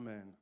[0.00, 0.32] Amen.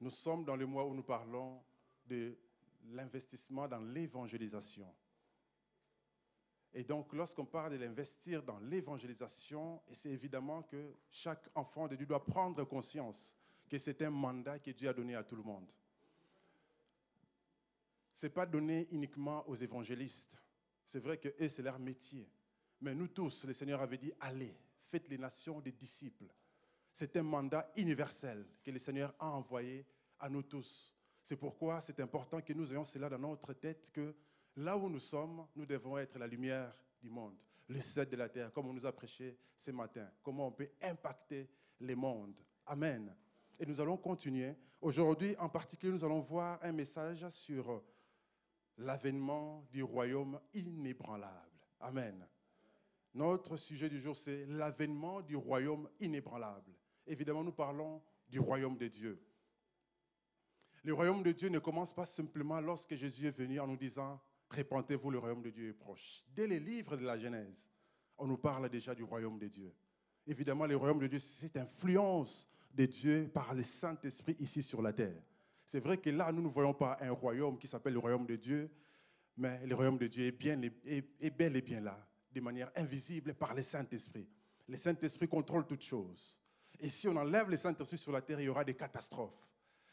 [0.00, 1.62] Nous sommes dans le mois où nous parlons
[2.06, 2.38] de
[2.86, 4.90] l'investissement dans l'évangélisation.
[6.72, 12.06] Et donc, lorsqu'on parle de l'investir dans l'évangélisation, c'est évidemment que chaque enfant de Dieu
[12.06, 13.36] doit prendre conscience
[13.68, 15.70] que c'est un mandat que Dieu a donné à tout le monde.
[18.14, 20.38] Ce n'est pas donné uniquement aux évangélistes.
[20.86, 22.26] C'est vrai que c'est leur métier.
[22.80, 24.56] Mais nous tous, le Seigneur avait dit, allez,
[24.90, 26.32] faites les nations des disciples.
[26.94, 29.84] C'est un mandat universel que le Seigneur a envoyé
[30.20, 30.94] à nous tous.
[31.20, 34.14] C'est pourquoi c'est important que nous ayons cela dans notre tête, que
[34.54, 38.28] là où nous sommes, nous devons être la lumière du monde, le sel de la
[38.28, 42.40] terre, comme on nous a prêché ce matin, comment on peut impacter les mondes.
[42.64, 43.12] Amen.
[43.58, 44.54] Et nous allons continuer.
[44.80, 47.82] Aujourd'hui, en particulier, nous allons voir un message sur
[48.78, 51.66] l'avènement du royaume inébranlable.
[51.80, 52.24] Amen.
[53.14, 56.70] Notre sujet du jour, c'est l'avènement du royaume inébranlable.
[57.06, 59.20] Évidemment, nous parlons du royaume de Dieu.
[60.82, 64.20] Le royaume de Dieu ne commence pas simplement lorsque Jésus est venu en nous disant,
[64.50, 66.24] répentez-vous, le royaume de Dieu est proche.
[66.28, 67.68] Dès les livres de la Genèse,
[68.18, 69.74] on nous parle déjà du royaume de Dieu.
[70.26, 74.82] Évidemment, le royaume de Dieu, c'est cette influence de Dieu par le Saint-Esprit ici sur
[74.82, 75.22] la terre.
[75.64, 78.36] C'est vrai que là, nous ne voyons pas un royaume qui s'appelle le royaume de
[78.36, 78.70] Dieu,
[79.36, 83.34] mais le royaume de Dieu est, bien, est, bel et bien là, de manière invisible
[83.34, 84.28] par le Saint-Esprit.
[84.68, 86.38] Le Saint-Esprit contrôle toutes choses.
[86.80, 89.48] Et si on enlève le Saint-Esprit sur la terre, il y aura des catastrophes.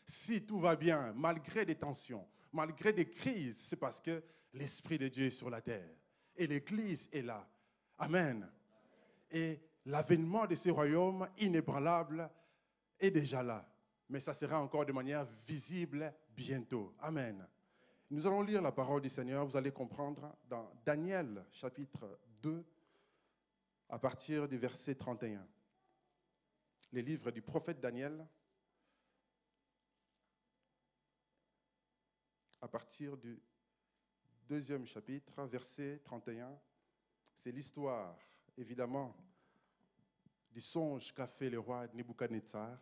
[0.06, 5.08] Si tout va bien, malgré des tensions, malgré des crises, c'est parce que l'Esprit de
[5.08, 5.90] Dieu est sur la terre.
[6.36, 7.48] Et l'Église est là.
[7.98, 8.50] Amen.
[9.30, 12.30] Et l'avènement de ce royaume inébranlable
[13.00, 13.72] est déjà là
[14.12, 16.94] mais ça sera encore de manière visible bientôt.
[17.00, 17.48] Amen.
[18.10, 22.64] Nous allons lire la parole du Seigneur, vous allez comprendre dans Daniel chapitre 2,
[23.88, 25.48] à partir du verset 31.
[26.92, 28.28] Les livres du prophète Daniel,
[32.62, 33.42] à partir du
[34.48, 36.60] deuxième chapitre, verset 31.
[37.38, 38.18] C'est l'histoire,
[38.58, 39.16] évidemment,
[40.52, 42.78] du songe qu'a fait le roi Nebuchadnezzar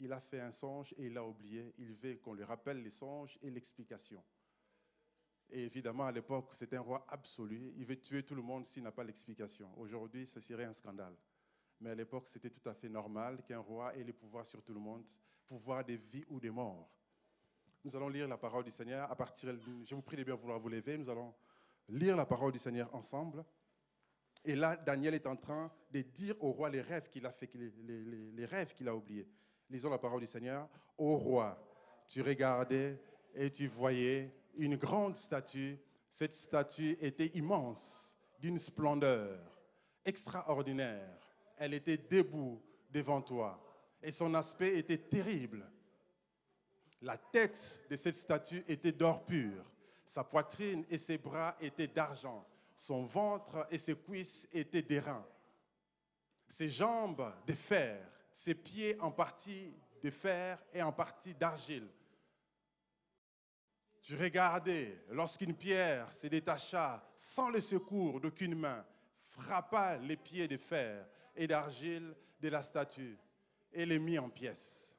[0.00, 1.74] il a fait un songe et il a oublié.
[1.78, 4.24] Il veut qu'on lui rappelle les songes et l'explication.
[5.50, 7.72] Et évidemment, à l'époque, c'est un roi absolu.
[7.76, 9.68] Il veut tuer tout le monde s'il n'a pas l'explication.
[9.78, 11.14] Aujourd'hui, ce serait un scandale.
[11.80, 14.74] Mais à l'époque, c'était tout à fait normal qu'un roi ait le pouvoir sur tout
[14.74, 15.04] le monde,
[15.46, 16.90] pouvoir des vies ou des morts.
[17.82, 19.08] Nous allons lire la parole du Seigneur.
[19.84, 20.98] Je vous prie de bien vouloir vous lever.
[20.98, 21.34] Nous allons
[21.88, 23.44] lire la parole du Seigneur ensemble.
[24.44, 27.52] Et là, Daniel est en train de dire au roi les rêves qu'il a fait,
[27.54, 29.28] les, les, les rêves qu'il a oubliés.
[29.70, 30.68] Lisons la parole du Seigneur.
[30.98, 31.62] Ô roi,
[32.06, 33.00] tu regardais
[33.34, 35.78] et tu voyais une grande statue.
[36.10, 39.38] Cette statue était immense, d'une splendeur
[40.04, 41.19] extraordinaire.
[41.60, 42.60] Elle était debout
[42.90, 43.62] devant toi
[44.02, 45.70] et son aspect était terrible.
[47.02, 49.62] La tête de cette statue était d'or pur.
[50.06, 52.46] Sa poitrine et ses bras étaient d'argent.
[52.74, 55.24] Son ventre et ses cuisses étaient d'airain.
[56.48, 61.88] Ses jambes de fer ses pieds en partie de fer et en partie d'argile.
[64.00, 68.82] Tu regardais lorsqu'une pierre se détacha sans le secours d'aucune main,
[69.26, 71.06] frappa les pieds de fer
[71.40, 73.18] et d'argile de la statue
[73.72, 74.94] et les mit en pièces.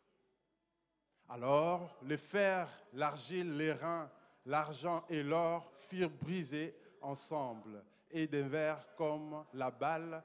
[1.29, 4.11] Alors le fer, l'argile, les reins,
[4.47, 10.23] l'argent et l'or furent brisés ensemble et devinrent comme la balle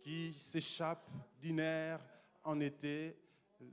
[0.00, 1.08] qui s'échappe
[1.40, 1.62] d'une
[2.42, 3.16] en été,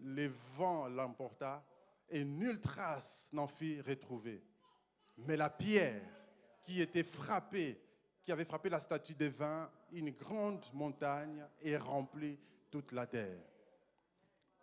[0.04, 1.66] le vent l'emporta
[2.08, 4.44] et nulle trace n'en fit retrouver.
[5.18, 6.04] Mais la pierre
[6.62, 7.82] qui était frappée,
[8.22, 12.40] qui avait frappé la statue de vin, une grande montagne et remplit
[12.70, 13.42] toute la terre.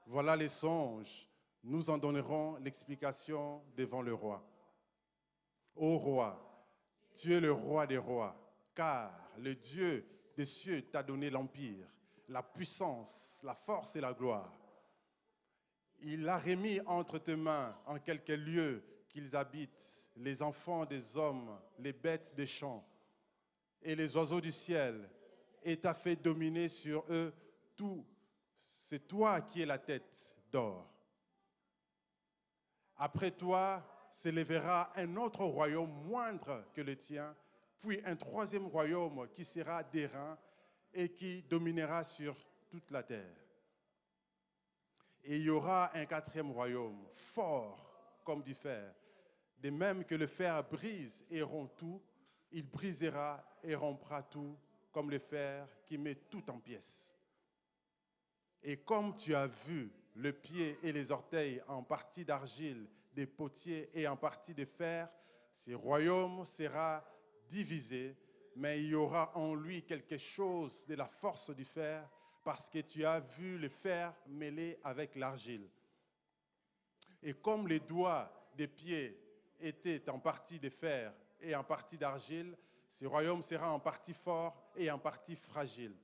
[0.07, 1.29] Voilà les songes.
[1.65, 4.47] Nous en donnerons l'explication devant le roi.
[5.75, 6.69] Ô roi,
[7.17, 8.37] tu es le roi des rois,
[8.75, 11.87] car le Dieu des cieux t'a donné l'empire
[12.29, 14.53] la puissance, la force et la gloire.
[16.01, 21.59] Il a remis entre tes mains en quelques lieux qu'ils habitent les enfants des hommes,
[21.79, 22.87] les bêtes des champs
[23.83, 25.09] et les oiseaux du ciel,
[25.67, 27.35] et t'a fait dominer sur eux
[27.75, 28.07] tout.
[28.61, 30.89] C'est toi qui es la tête d'or.
[32.97, 37.35] Après toi s'élèvera un autre royaume moindre que le tien,
[37.81, 40.39] puis un troisième royaume qui sera d'airain
[40.95, 42.37] et qui dominera sur
[42.71, 43.37] toute la terre.
[45.25, 48.95] Et il y aura un quatrième royaume, fort comme du fer.
[49.59, 52.01] De même que le fer brise et rompt tout,
[52.53, 54.57] il brisera et rompra tout
[54.97, 57.13] comme le fer qui met tout en pièces.
[58.63, 63.91] Et comme tu as vu le pied et les orteils en partie d'argile des potiers
[63.93, 65.11] et en partie de fer,
[65.53, 67.05] ce royaume sera
[67.47, 68.17] divisé,
[68.55, 72.09] mais il y aura en lui quelque chose de la force du fer,
[72.43, 75.69] parce que tu as vu le fer mêlé avec l'argile.
[77.23, 79.21] Et comme les doigts des pieds
[79.61, 81.13] étaient en partie de fer
[81.43, 82.57] et en partie d'argile,
[82.97, 85.95] ce royaume sera en partie fort et en partie fragile.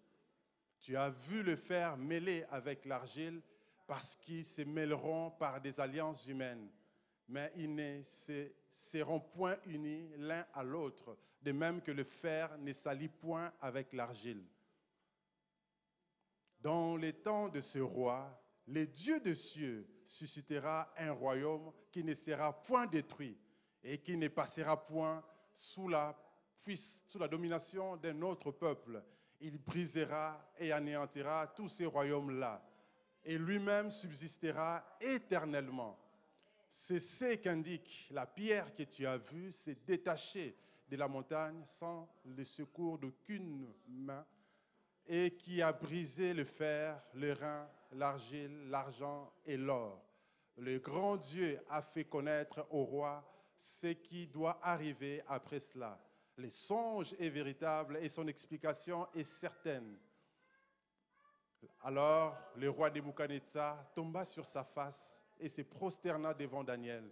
[0.79, 3.41] Tu as vu le fer mêlé avec l'argile
[3.87, 6.69] parce qu'ils se mêleront par des alliances humaines,
[7.29, 8.03] mais ils ne
[8.71, 13.95] seront point unis l'un à l'autre, de même que le fer ne s'allie point avec
[13.95, 14.45] l'argile.
[16.61, 22.15] Dans les temps de ce roi, le Dieu de cieux suscitera un royaume qui ne
[22.15, 23.39] sera point détruit
[23.83, 25.25] et qui ne passera point
[25.55, 26.22] sous la,
[27.07, 29.03] sous la domination d'un autre peuple.
[29.41, 32.63] Il brisera et anéantira tous ces royaumes-là
[33.25, 35.99] et lui-même subsistera éternellement.
[36.69, 40.57] C'est ce qu'indique la pierre que tu as vue, c'est détaché
[40.89, 44.25] de la montagne sans le secours d'aucune main
[45.07, 50.03] et qui a brisé le fer, le rein, l'argile, l'argent et l'or.
[50.57, 53.25] Le grand Dieu a fait connaître au roi
[53.57, 55.99] ce qui doit arriver après cela.
[56.37, 59.99] Le songe est véritable et son explication est certaine.
[61.83, 67.11] Alors le roi de Nebuchadnezzar tomba sur sa face et se prosterna devant Daniel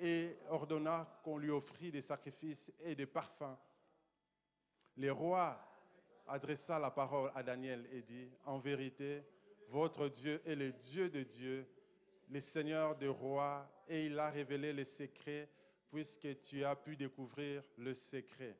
[0.00, 3.56] et ordonna qu'on lui offrit des sacrifices et des parfums.
[4.96, 5.58] Le roi
[6.26, 9.22] adressa la parole à Daniel et dit, en vérité,
[9.68, 11.68] votre Dieu est le Dieu de Dieu,
[12.28, 15.48] le Seigneur des rois, et il a révélé les secrets,
[15.90, 18.56] puisque tu as pu découvrir le secret.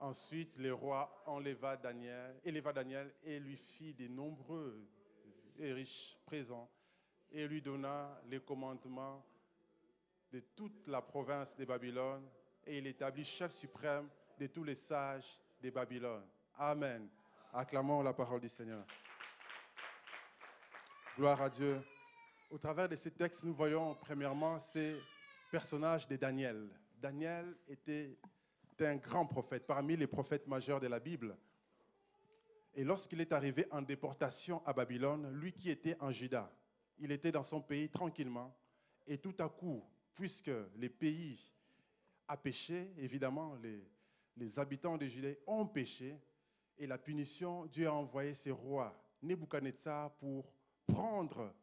[0.00, 4.86] Ensuite, le roi enleva Daniel, éleva Daniel et lui fit de nombreux
[5.58, 6.70] et riches présents
[7.30, 9.24] et lui donna les commandements
[10.32, 12.28] de toute la province de Babylone
[12.66, 14.08] et il établit chef suprême
[14.38, 16.26] de tous les sages de Babylone.
[16.58, 17.08] Amen.
[17.52, 18.84] Acclamons la parole du Seigneur.
[21.16, 21.80] Gloire à Dieu.
[22.50, 24.96] Au travers de ces textes, nous voyons premièrement ces
[25.54, 26.68] personnages de Daniel.
[27.00, 28.18] Daniel était
[28.80, 31.36] un grand prophète, parmi les prophètes majeurs de la Bible.
[32.74, 36.50] Et lorsqu'il est arrivé en déportation à Babylone, lui qui était en Juda,
[36.98, 38.52] il était dans son pays tranquillement,
[39.06, 41.38] et tout à coup, puisque les pays
[42.26, 43.88] a péché, évidemment, les,
[44.36, 46.18] les habitants de Judée ont péché,
[46.78, 48.92] et la punition, Dieu a envoyé ses rois,
[49.22, 50.52] Nebuchadnezzar, pour
[50.84, 51.54] prendre,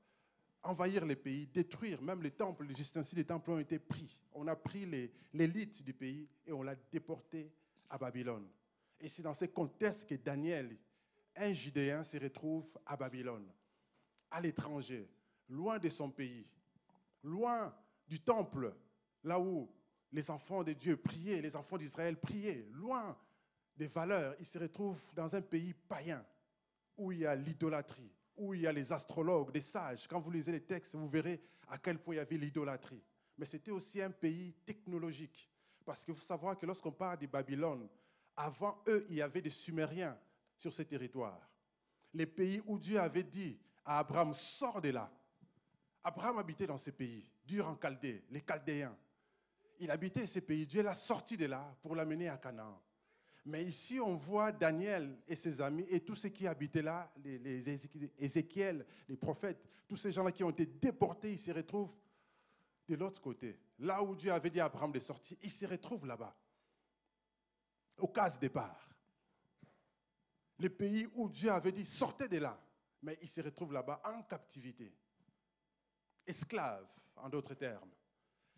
[0.64, 4.20] envahir les pays, détruire même les temples, les ustensiles des temples ont été pris.
[4.34, 4.86] On a pris
[5.34, 7.52] l'élite du pays et on l'a déporté
[7.90, 8.48] à Babylone.
[9.00, 10.78] Et c'est dans ce contexte que Daniel,
[11.36, 13.48] un Judéen, se retrouve à Babylone,
[14.30, 15.10] à l'étranger,
[15.50, 16.46] loin de son pays,
[17.24, 17.74] loin
[18.08, 18.74] du temple,
[19.24, 19.70] là où
[20.12, 23.18] les enfants de Dieu priaient, les enfants d'Israël priaient, loin
[23.76, 24.36] des valeurs.
[24.40, 26.24] Il se retrouve dans un pays païen,
[26.98, 30.08] où il y a l'idolâtrie, où il y a les astrologues, des sages.
[30.08, 33.04] Quand vous lisez les textes, vous verrez à quel point il y avait l'idolâtrie.
[33.38, 35.50] Mais c'était aussi un pays technologique.
[35.86, 37.88] Parce qu'il faut savoir que lorsqu'on parle de Babylone,
[38.36, 40.18] avant eux, il y avait des Sumériens
[40.56, 41.50] sur ces territoires.
[42.14, 45.12] Les pays où Dieu avait dit à Abraham, sors de là.
[46.04, 48.96] Abraham habitait dans ces pays, dur en Chaldée, les Chaldéens.
[49.80, 50.66] Il habitait ces pays.
[50.68, 52.80] Dieu l'a sorti de là pour l'amener à Canaan.
[53.46, 57.80] Mais ici, on voit Daniel et ses amis et tous ceux qui habitaient là, les,
[58.20, 61.94] Ézéchiel, les prophètes, tous ces gens-là qui ont été déportés, ils se retrouvent
[62.88, 63.58] de l'autre côté.
[63.80, 66.36] Là où Dieu avait dit à Abraham de sortir, ils se retrouvent là-bas,
[67.98, 68.90] au cas départ.
[70.60, 72.62] Le pays où Dieu avait dit sortez de là,
[73.02, 74.94] mais ils se retrouvent là-bas en captivité,
[76.28, 77.90] esclaves en d'autres termes.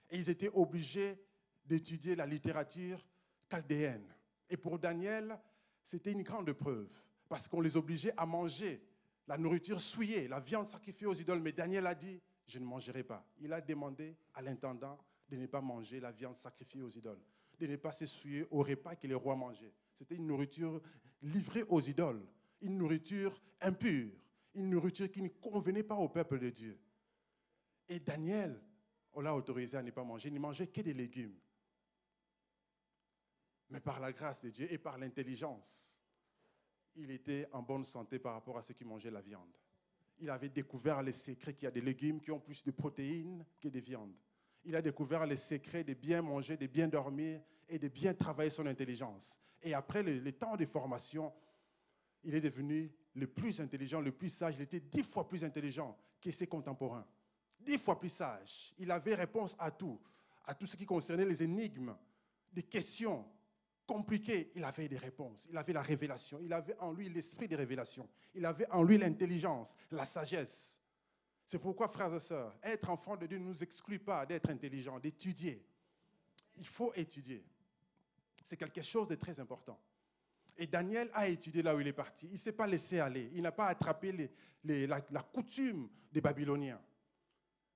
[0.10, 1.18] Et ils étaient obligés
[1.66, 3.06] d'étudier la littérature
[3.50, 4.13] chaldéenne.
[4.54, 5.36] Et pour Daniel,
[5.82, 6.88] c'était une grande preuve,
[7.28, 8.88] parce qu'on les obligeait à manger
[9.28, 11.40] la nourriture souillée, la viande sacrifiée aux idoles.
[11.40, 13.28] Mais Daniel a dit, je ne mangerai pas.
[13.40, 17.20] Il a demandé à l'intendant de ne pas manger la viande sacrifiée aux idoles,
[17.58, 19.74] de ne pas se souiller au repas que les rois mangeaient.
[19.92, 20.80] C'était une nourriture
[21.24, 22.24] livrée aux idoles,
[22.62, 24.12] une nourriture impure,
[24.54, 26.80] une nourriture qui ne convenait pas au peuple de Dieu.
[27.90, 28.62] Et Daniel,
[29.14, 31.40] on l'a autorisé à ne pas manger, il ne mangeait que des légumes
[33.74, 35.98] mais par la grâce de Dieu et par l'intelligence,
[36.96, 39.50] il était en bonne santé par rapport à ceux qui mangeaient la viande.
[40.20, 43.44] Il avait découvert les secrets qu'il y a des légumes qui ont plus de protéines
[43.60, 44.14] que des viandes.
[44.64, 48.52] Il a découvert les secrets de bien manger, de bien dormir et de bien travailler
[48.52, 49.40] son intelligence.
[49.64, 51.34] Et après le, temps de formation,
[52.24, 54.56] il est devenu le plus intelligent, le plus sage.
[54.58, 57.08] Il était dix fois plus intelligent que ses contemporains.
[57.60, 58.76] Dix fois plus sage.
[58.78, 60.00] Il avait réponse à tout,
[60.46, 61.96] à tout ce qui concernait les énigmes,
[62.52, 63.26] des questions
[63.86, 64.52] compliquées.
[64.56, 65.48] Il avait des réponses.
[65.50, 66.40] Il avait la révélation.
[66.42, 68.10] Il avait en lui l'esprit de révélation.
[68.34, 70.80] Il avait en lui l'intelligence, la sagesse.
[71.46, 75.00] C'est pourquoi, frères et sœurs, être enfant de Dieu ne nous exclut pas d'être intelligent,
[75.00, 75.66] d'étudier.
[76.58, 77.46] Il faut étudier.
[78.44, 79.80] C'est quelque chose de très important.
[80.58, 82.28] Et Daniel a étudié là où il est parti.
[82.28, 83.32] Il ne s'est pas laissé aller.
[83.34, 84.30] Il n'a pas attrapé
[84.64, 86.82] la, coutume des Babyloniens.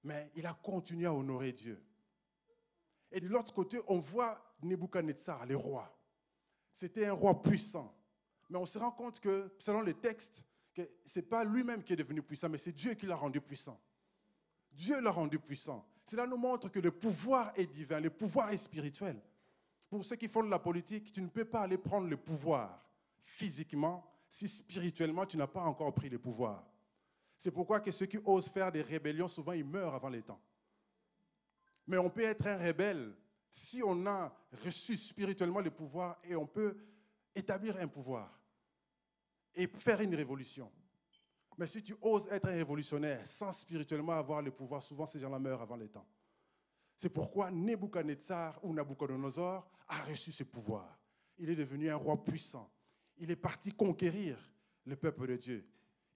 [0.04, 1.84] Mais il a continué à honorer Dieu.
[3.12, 5.97] Et de l'autre côté, on voit Nebuchadnezzar, le roi.
[6.77, 7.91] C'était un roi puissant.
[8.51, 10.43] Mais on se rend compte que, selon les textes,
[10.75, 10.84] ce
[11.15, 13.81] n'est pas lui-même qui est devenu puissant, mais c'est Dieu qui l'a rendu puissant.
[14.74, 15.84] Dieu l'a rendu puissant.
[16.05, 19.19] Cela nous montre que le pouvoir est divin, le pouvoir est spirituel.
[19.89, 22.88] Pour ceux qui font de la politique, tu ne peux pas aller prendre le pouvoir
[23.24, 26.63] physiquement si spirituellement tu n'as pas encore pris le pouvoir.
[27.39, 30.39] C'est pourquoi que ceux qui osent faire des rébellions, souvent ils meurent avant les temps.
[31.88, 33.15] Mais on peut être un rebelle
[33.50, 36.77] si on a reçu spirituellement le pouvoir et on peut
[37.34, 38.39] établir un pouvoir
[39.56, 40.72] et faire une révolution.
[41.58, 45.39] Mais si tu oses être un révolutionnaire sans spirituellement avoir le pouvoir, souvent ces gens-là
[45.39, 46.08] meurent avant les temps.
[46.96, 51.00] C'est pourquoi Nebuchadnezzar ou Nabucodonosor a reçu ce pouvoir.
[51.38, 52.72] Il est devenu un roi puissant.
[53.18, 54.38] Il est parti conquérir
[54.86, 55.68] le peuple de Dieu.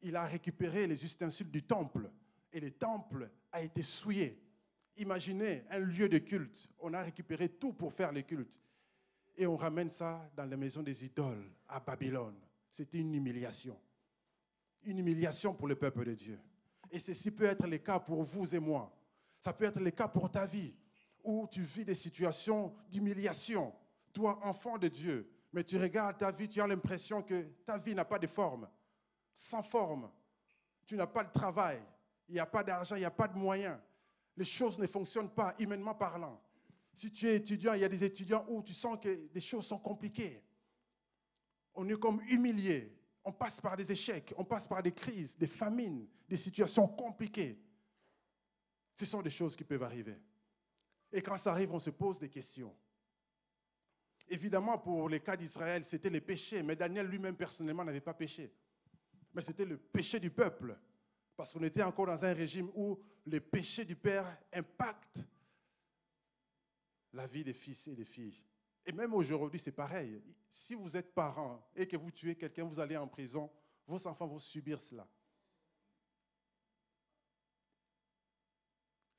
[0.02, 2.12] Il a récupéré les ustensiles du temple
[2.52, 4.42] et le temple a été souillé.
[4.98, 6.70] Imaginez un lieu de culte.
[6.80, 8.60] On a récupéré tout pour faire le culte.
[9.38, 12.40] Et on ramène ça dans la maison des idoles à Babylone.
[12.70, 13.80] C'était une humiliation.
[14.84, 16.40] Une humiliation pour le peuple de Dieu.
[16.90, 18.94] Et ceci peut être le cas pour vous et moi.
[19.40, 20.74] Ça peut être le cas pour ta vie,
[21.24, 23.74] où tu vis des situations d'humiliation.
[24.14, 27.96] Toi, enfant de Dieu, mais tu regardes ta vie, tu as l'impression que ta vie
[27.96, 28.68] n'a pas de forme.
[29.34, 30.12] Sans forme.
[30.86, 31.82] Tu n'as pas de travail.
[32.28, 33.78] Il n'y a pas d'argent, il n'y a pas de moyens.
[34.42, 36.42] Les choses ne fonctionnent pas, humainement parlant.
[36.96, 39.68] Si tu es étudiant, il y a des étudiants où tu sens que des choses
[39.68, 40.42] sont compliquées.
[41.76, 42.92] On est comme humilié.
[43.24, 47.62] On passe par des échecs, on passe par des crises, des famines, des situations compliquées.
[48.96, 50.20] Ce sont des choses qui peuvent arriver.
[51.12, 52.76] Et quand ça arrive, on se pose des questions.
[54.28, 58.52] Évidemment, pour les cas d'Israël, c'était les péchés, mais Daniel lui-même personnellement n'avait pas péché.
[59.36, 60.76] Mais c'était le péché du peuple,
[61.42, 65.26] parce qu'on était encore dans un régime où le péché du père impacte
[67.14, 68.40] la vie des fils et des filles.
[68.86, 70.22] Et même aujourd'hui, c'est pareil.
[70.52, 73.52] Si vous êtes parent et que vous tuez quelqu'un, vous allez en prison,
[73.88, 75.08] vos enfants vont subir cela.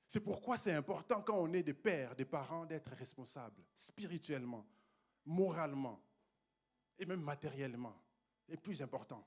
[0.07, 4.65] C'est pourquoi c'est important quand on est des pères, des parents, d'être responsables spirituellement,
[5.25, 6.01] moralement
[7.01, 8.01] et même matériellement.
[8.49, 9.27] Et plus important,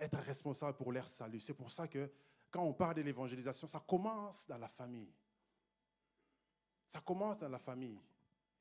[0.00, 1.40] être responsable pour leur salut.
[1.40, 2.10] C'est pour ça que
[2.50, 5.12] quand on parle de l'évangélisation, ça commence dans la famille.
[6.86, 8.00] Ça commence dans la famille.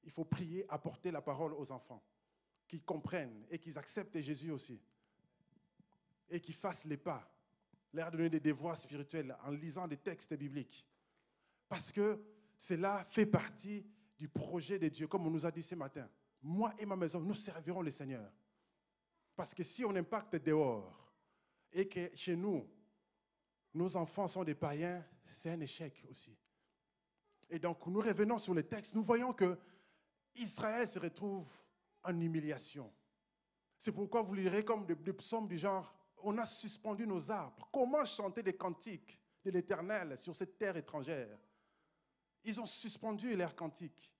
[0.03, 2.03] Il faut prier, apporter la parole aux enfants,
[2.67, 4.81] qu'ils comprennent et qu'ils acceptent Jésus aussi.
[6.29, 7.31] Et qu'ils fassent les pas,
[7.93, 10.85] leur donner des devoirs spirituels en lisant des textes bibliques.
[11.69, 12.19] Parce que
[12.57, 13.85] cela fait partie
[14.17, 16.09] du projet de Dieu, comme on nous a dit ce matin.
[16.41, 18.31] Moi et ma maison, nous servirons le Seigneur.
[19.35, 21.02] Parce que si on impacte dehors
[21.73, 22.65] et que chez nous,
[23.73, 25.03] nos enfants sont des païens,
[25.33, 26.37] c'est un échec aussi.
[27.49, 29.57] Et donc, nous revenons sur le texte, nous voyons que
[30.35, 31.47] Israël se retrouve
[32.03, 32.91] en humiliation.
[33.77, 37.67] C'est pourquoi vous lirez comme des, des psaumes du genre, on a suspendu nos arbres.
[37.71, 41.37] Comment chanter des cantiques de l'Éternel sur cette terre étrangère?
[42.45, 44.13] Ils ont suspendu leurs cantiques.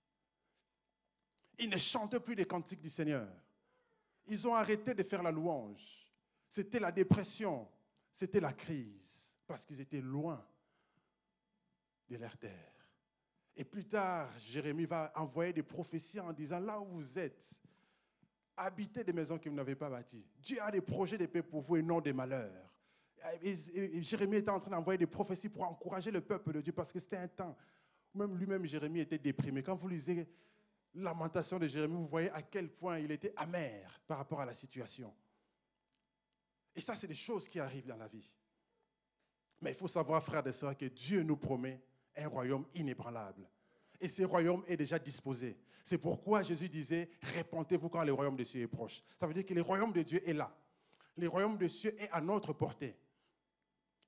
[1.58, 3.28] Ils ne chantent plus les cantiques du Seigneur.
[4.26, 6.03] Ils ont arrêté de faire la louange.
[6.54, 7.66] C'était la dépression,
[8.12, 10.40] c'était la crise, parce qu'ils étaient loin
[12.08, 12.72] de leur terre.
[13.56, 17.44] Et plus tard, Jérémie va envoyer des prophéties en disant, là où vous êtes,
[18.56, 20.24] habitez des maisons que vous n'avez pas bâties.
[20.38, 22.72] Dieu a des projets de paix pour vous et non des malheurs.
[23.42, 27.00] Jérémie était en train d'envoyer des prophéties pour encourager le peuple de Dieu parce que
[27.00, 27.56] c'était un temps
[28.14, 29.60] même lui-même, Jérémie était déprimé.
[29.64, 30.28] Quand vous lisez
[30.94, 34.54] Lamentation de Jérémie, vous voyez à quel point il était amer par rapport à la
[34.54, 35.12] situation.
[36.74, 38.28] Et ça, c'est des choses qui arrivent dans la vie.
[39.60, 41.80] Mais il faut savoir, frères et sœurs, que Dieu nous promet
[42.16, 43.48] un royaume inébranlable.
[44.00, 45.56] Et ce royaume est déjà disposé.
[45.84, 49.02] C'est pourquoi Jésus disait, répentez-vous quand le royaume de Dieu est proche.
[49.18, 50.54] Ça veut dire que le royaume de Dieu est là.
[51.16, 52.96] Le royaume de Dieu est à notre portée.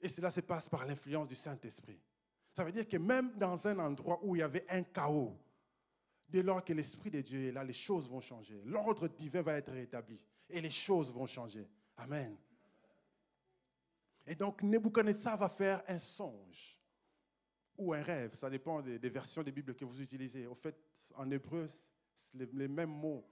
[0.01, 2.01] Et cela se passe par l'influence du Saint-Esprit.
[2.53, 5.39] Ça veut dire que même dans un endroit où il y avait un chaos,
[6.29, 8.61] dès lors que l'Esprit de Dieu est là, les choses vont changer.
[8.65, 10.19] L'ordre divin va être rétabli
[10.49, 11.69] et les choses vont changer.
[11.97, 12.37] Amen.
[14.27, 16.77] Et donc Nebuchadnezzar va faire un songe
[17.79, 20.47] ou un rêve, ça dépend des, versions des Bibles que vous utilisez.
[20.47, 20.77] Au fait,
[21.15, 21.69] en hébreu,
[22.35, 23.29] les, les mêmes mots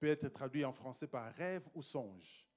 [0.00, 2.48] peuvent être traduits en français par rêve ou songe.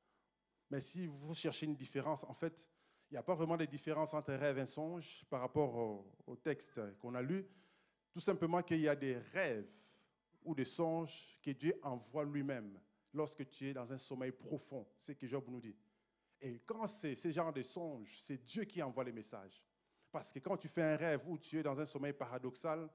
[0.70, 2.68] Mais si vous cherchez une différence, en fait,
[3.10, 5.76] il n'y a pas vraiment de différence entre rêve et songe par rapport
[6.26, 7.48] au, texte qu'on a lu.
[8.12, 9.70] Tout simplement qu'il y a des rêves
[10.44, 12.80] ou des songes que Dieu envoie lui-même
[13.14, 14.88] lorsque tu es dans un sommeil profond.
[15.00, 15.76] C'est ce que Job nous dit.
[16.46, 19.64] Et quand c'est ce genre de songes, c'est Dieu qui envoie les messages.
[20.12, 22.88] Parce que quand tu fais un rêve où tu es dans un sommeil paradoxal,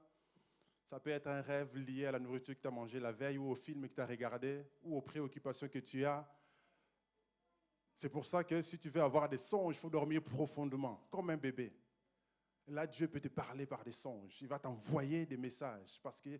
[0.85, 3.37] ça peut être un rêve lié à la nourriture que tu as mangée la veille
[3.37, 6.25] ou au film que tu as regardé ou aux préoccupations que tu as
[8.01, 11.29] c'est pour ça que si tu veux avoir des songes, il faut dormir profondément, comme
[11.29, 11.71] un bébé.
[12.67, 14.41] Là, Dieu peut te parler par des songes.
[14.41, 15.99] Il va t'envoyer des messages.
[16.01, 16.39] Parce que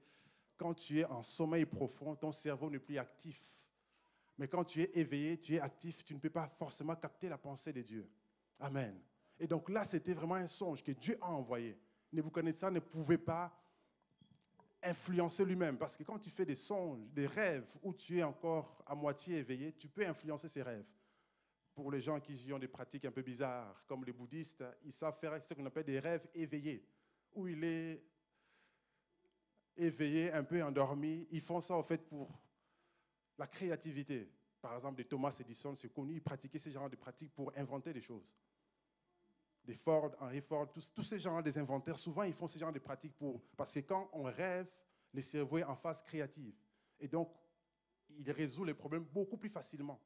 [0.57, 3.60] quand tu es en sommeil profond, ton cerveau n'est plus actif.
[4.41, 7.37] Mais quand tu es éveillé, tu es actif, tu ne peux pas forcément capter la
[7.37, 8.09] pensée de Dieu.
[8.59, 8.99] Amen.
[9.39, 11.77] Et donc là, c'était vraiment un songe que Dieu a envoyé.
[12.11, 13.55] Nebuchadnezzar ne pouvait pas
[14.81, 15.77] influencer lui-même.
[15.77, 19.37] Parce que quand tu fais des songes, des rêves où tu es encore à moitié
[19.37, 20.89] éveillé, tu peux influencer ces rêves
[21.75, 25.19] pour les gens qui ont des pratiques un peu bizarres, comme les bouddhistes, ils savent
[25.19, 26.83] faire ce qu'on appelle des rêves éveillés,
[27.35, 28.03] où il est
[29.77, 31.27] éveillé, un peu endormi.
[31.29, 32.41] Ils font ça, en fait, pour
[33.37, 34.29] la créativité.
[34.61, 37.93] Par exemple, des Thomas Edison, c'est connu, ils pratiquaient ce genre de pratiques pour inventer
[37.93, 38.31] des choses.
[39.63, 42.79] Des Ford, Henry Ford, tous, ces genres des inventaires, souvent, ils font ce genre de
[42.79, 43.41] pratiques pour...
[43.55, 44.67] Parce que quand on rêve,
[45.13, 46.55] le cerveau est en phase créative.
[46.99, 47.31] Et donc,
[48.09, 49.99] il résout les problèmes beaucoup plus facilement.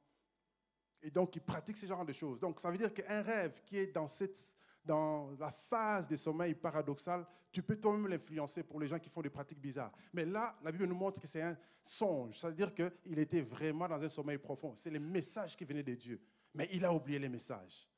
[1.02, 2.40] Et donc, il pratique ce genre de choses.
[2.40, 4.54] Donc, ça veut dire qu'un rêve qui est dans, cette,
[4.84, 9.22] dans la phase de sommeil paradoxal, tu peux toi-même l'influencer pour les gens qui font
[9.22, 9.90] des pratiques bizarres.
[10.12, 12.38] Mais là, la Bible nous montre que c'est un songe.
[12.38, 14.74] Ça veut dire qu'il était vraiment dans un sommeil profond.
[14.76, 16.20] C'est les messages qui venaient de Dieu.
[16.52, 17.88] Mais il a oublié les messages.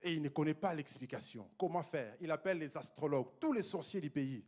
[0.00, 1.50] Et il ne connaît pas l'explication.
[1.58, 2.14] Comment faire?
[2.20, 4.44] Il appelle les astrologues, tous les sorciers du pays.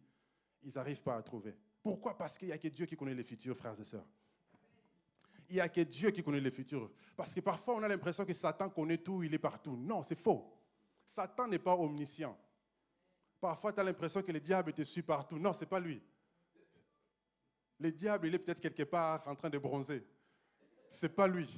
[0.62, 1.56] Ils n'arrivent pas à trouver.
[1.82, 2.16] Pourquoi?
[2.16, 4.06] Parce qu'il n'y a que Dieu qui connaît les futurs, frères et sœurs
[5.50, 6.90] il n'y a que Dieu qui connaît le futur.
[7.16, 9.78] Parce que parfois, on a l'impression que Satan connaît tout, il est partout.
[9.78, 10.44] Non, c'est faux.
[11.06, 12.36] Satan n'est pas omniscient.
[13.40, 15.38] Parfois, tu as l'impression que le diable te suit partout.
[15.38, 16.02] Non, ce n'est pas lui.
[17.78, 20.04] Le diable, il est peut-être quelque part en train de bronzer.
[20.88, 21.48] Ce n'est pas lui.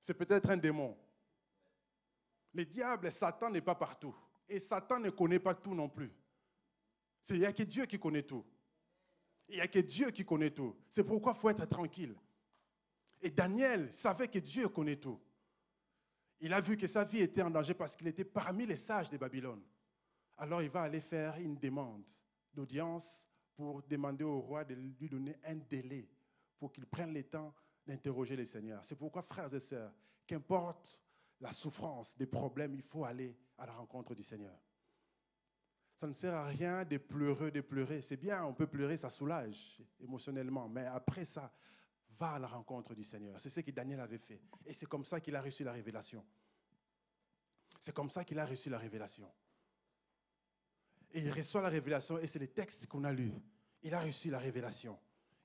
[0.00, 0.96] C'est peut-être un démon.
[2.52, 4.14] Le diable, Satan n'est pas partout.
[4.48, 6.12] Et Satan ne connaît pas tout non plus.
[7.30, 8.44] Il n'y a que Dieu qui connaît tout.
[9.48, 10.76] Il n'y a que Dieu qui connaît tout.
[10.88, 12.14] C'est pourquoi il faut être tranquille.
[13.22, 15.20] Et Daniel savait que Dieu connaît tout.
[16.40, 19.10] Il a vu que sa vie était en danger parce qu'il était parmi les sages
[19.10, 19.62] de Babylone.
[20.38, 22.06] Alors il va aller faire une demande
[22.52, 26.08] d'audience pour demander au roi de lui donner un délai
[26.58, 27.54] pour qu'il prenne le temps
[27.86, 28.84] d'interroger le Seigneur.
[28.84, 29.92] C'est pourquoi, frères et sœurs,
[30.26, 31.02] qu'importe
[31.40, 34.58] la souffrance, des problèmes, il faut aller à la rencontre du Seigneur.
[35.94, 38.02] Ça ne sert à rien de pleurer, de pleurer.
[38.02, 40.68] C'est bien, on peut pleurer, ça soulage émotionnellement.
[40.68, 41.50] Mais après ça,
[42.18, 43.40] va à la rencontre du Seigneur.
[43.40, 44.40] C'est ce que Daniel avait fait.
[44.64, 46.24] Et c'est comme ça qu'il a reçu la révélation.
[47.78, 49.30] C'est comme ça qu'il a reçu la révélation.
[51.16, 53.32] Et il reçoit la révélation, et c'est le texte qu'on a lu.
[53.82, 54.98] Il a reçu la révélation.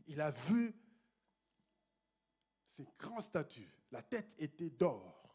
[0.05, 0.75] Il a vu
[2.65, 3.73] ces grands statues.
[3.89, 5.33] La tête était d'or.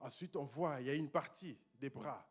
[0.00, 2.26] Ensuite, on voit, il y a une partie des bras,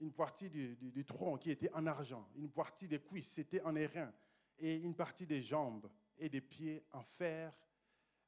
[0.00, 4.12] une partie du, tronc qui était en argent, une partie des cuisses, c'était en airain,
[4.58, 7.50] et une partie des jambes et des pieds en fer,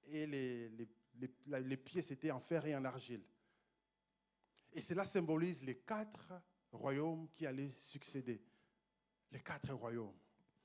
[0.04, 0.88] et les, les,
[1.46, 3.26] les, pieds c'était en fer et en argile.
[4.72, 6.32] Et cela symbolise les quatre
[6.72, 8.42] royaumes qui allaient succéder.
[9.32, 10.14] Les quatre royaumes.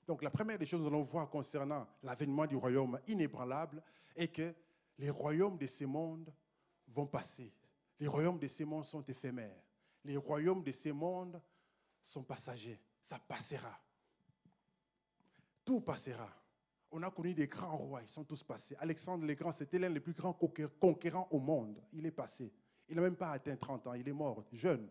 [0.07, 3.81] Donc la première des choses que nous allons voir concernant l'avènement du royaume inébranlable
[4.15, 4.53] est que
[4.97, 6.31] les royaumes de ces mondes
[6.87, 7.51] vont passer.
[7.99, 9.63] Les royaumes de ces mondes sont éphémères.
[10.03, 11.41] Les royaumes de ces mondes
[12.03, 12.79] sont passagers.
[12.99, 13.79] Ça passera.
[15.63, 16.29] Tout passera.
[16.91, 18.75] On a connu des grands rois, ils sont tous passés.
[18.79, 21.81] Alexandre le Grand, c'était l'un des plus grands conquérants au monde.
[21.91, 22.53] Il est passé.
[22.87, 24.87] Il n'a même pas atteint 30 ans, il est mort jeune.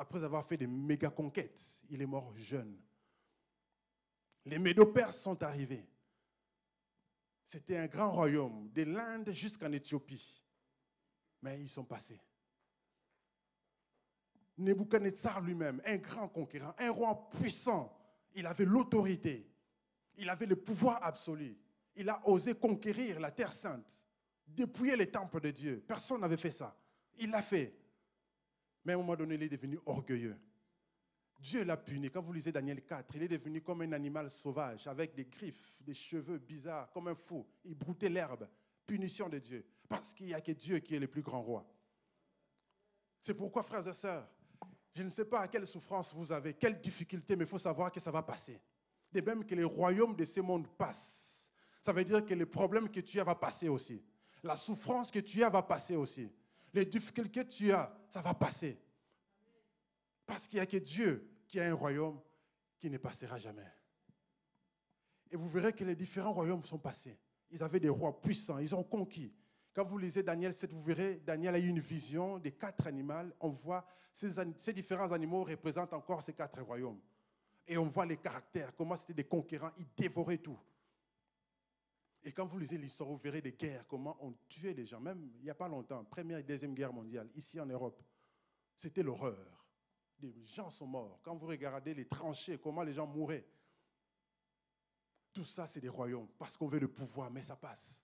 [0.00, 2.78] Après avoir fait des méga conquêtes, il est mort jeune.
[4.44, 5.84] Les Médo-Perses sont arrivés.
[7.42, 10.44] C'était un grand royaume, de l'Inde jusqu'en Éthiopie.
[11.42, 12.20] Mais ils sont passés.
[14.56, 17.92] Nebuchadnezzar lui-même, un grand conquérant, un roi puissant,
[18.34, 19.50] il avait l'autorité.
[20.16, 21.58] Il avait le pouvoir absolu.
[21.96, 24.06] Il a osé conquérir la terre sainte,
[24.46, 25.84] dépouiller les temples de Dieu.
[25.84, 26.76] Personne n'avait fait ça.
[27.18, 27.77] Il l'a fait.
[28.88, 30.34] Mais à un moment donné, il est devenu orgueilleux.
[31.40, 32.10] Dieu l'a puni.
[32.10, 35.76] Quand vous lisez Daniel 4, il est devenu comme un animal sauvage, avec des griffes,
[35.82, 37.46] des cheveux bizarres, comme un fou.
[37.66, 38.48] Il broutait l'herbe.
[38.86, 39.66] Punition de Dieu.
[39.90, 41.70] Parce qu'il n'y a que Dieu qui est le plus grand roi.
[43.20, 44.26] C'est pourquoi, frères et sœurs,
[44.94, 47.92] je ne sais pas à quelle souffrance vous avez, quelle difficulté, mais il faut savoir
[47.92, 48.58] que ça va passer.
[49.12, 51.46] De même que les royaumes de ce monde passent,
[51.82, 54.02] ça veut dire que les problèmes que tu as vont passer aussi.
[54.42, 56.32] La souffrance que tu as va passer aussi.
[56.72, 58.78] Les difficultés que tu as, ça va passer.
[60.26, 62.20] Parce qu'il n'y a que Dieu qui a un royaume
[62.78, 63.66] qui ne passera jamais.
[65.30, 67.18] Et vous verrez que les différents royaumes sont passés.
[67.50, 69.34] Ils avaient des rois puissants, ils ont conquis.
[69.72, 73.30] Quand vous lisez Daniel 7, vous verrez, Daniel a eu une vision des quatre animaux.
[73.40, 77.00] On voit ces, différents animaux représentent encore ces quatre royaumes.
[77.66, 80.58] Et on voit les caractères, comment c'était des conquérants, ils dévoraient tout.
[82.24, 85.30] Et quand vous lisez l'histoire, vous verrez des guerres, comment on tuait les gens, même
[85.36, 88.02] il n'y a pas longtemps, Première et Deuxième Guerre mondiale, ici en Europe.
[88.76, 89.66] C'était l'horreur.
[90.18, 91.20] Des gens sont morts.
[91.22, 93.46] Quand vous regardez les tranchées, comment les gens mouraient.
[95.32, 98.02] Tout ça, c'est des royaumes, parce qu'on veut le pouvoir, mais ça passe.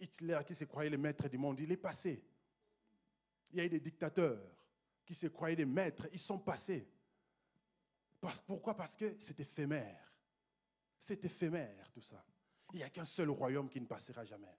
[0.00, 2.24] Hitler, qui se croyait le maître du monde, il est passé.
[3.50, 4.42] Il y a eu des dictateurs
[5.04, 6.88] qui se croyaient des maîtres, ils sont passés.
[8.46, 8.76] Pourquoi?
[8.76, 10.12] Parce que c'est éphémère.
[10.98, 12.24] C'est éphémère tout ça.
[12.72, 14.56] Il n'y a qu'un seul royaume qui ne passera jamais.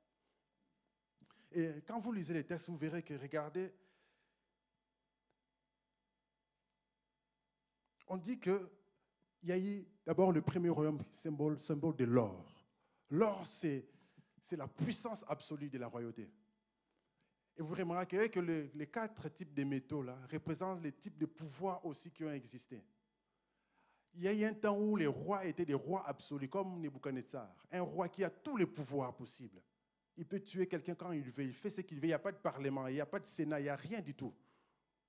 [1.52, 3.74] Et quand vous lisez les textes, vous verrez que, regardez,
[8.08, 8.60] on dit qu'il
[9.44, 12.46] y a eu d'abord le premier royaume, symbole, de l'or.
[13.12, 13.88] L'or, c'est,
[14.52, 16.30] la puissance absolue de la royauté.
[17.58, 21.86] Et vous remarquerez que les quatre types de métaux là représentent les types de pouvoirs
[21.86, 22.84] aussi qui ont existé.
[24.16, 27.54] Il y a eu un temps où les rois étaient des rois absolus, comme Nebuchadnezzar,
[27.72, 29.62] un roi qui a tous les pouvoirs possibles.
[30.18, 32.20] Il peut tuer quelqu'un quand il veut, il fait ce qu'il veut, il n'y a
[32.20, 34.34] pas de parlement, il n'y a pas de sénat, il n'y a rien du tout.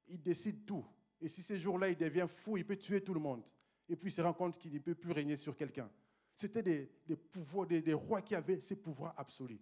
[0.06, 0.84] Il décide tout.
[1.20, 3.44] Et si ce jour-là, il devient fou, il peut tuer tout le monde.
[3.88, 5.90] Et puis il se rend compte qu'il ne peut plus régner sur quelqu'un.
[6.32, 9.60] C'était des, pouvoirs, des, rois qui avaient ces pouvoirs absolus.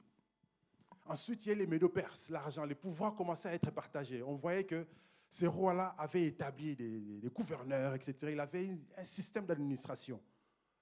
[1.07, 2.65] Ensuite, il y a les Médo-Perses, l'argent.
[2.65, 4.23] Les pouvoirs commençaient à être partagés.
[4.23, 4.87] On voyait que
[5.31, 8.33] ces rois-là avaient établi des, gouverneurs, etc.
[8.33, 10.21] Il avait un système d'administration.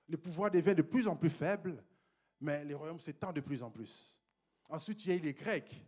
[0.08, 1.82] Les pouvoirs deviennent de plus en plus faibles,
[2.40, 4.16] mais les royaumes s'étendent de plus en plus.
[4.68, 5.84] Ensuite, il y a eu les Grecs.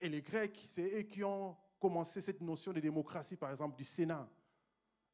[0.00, 3.84] Et les Grecs, c'est eux qui ont commencé cette notion de démocratie, par exemple, du
[3.84, 4.28] Sénat,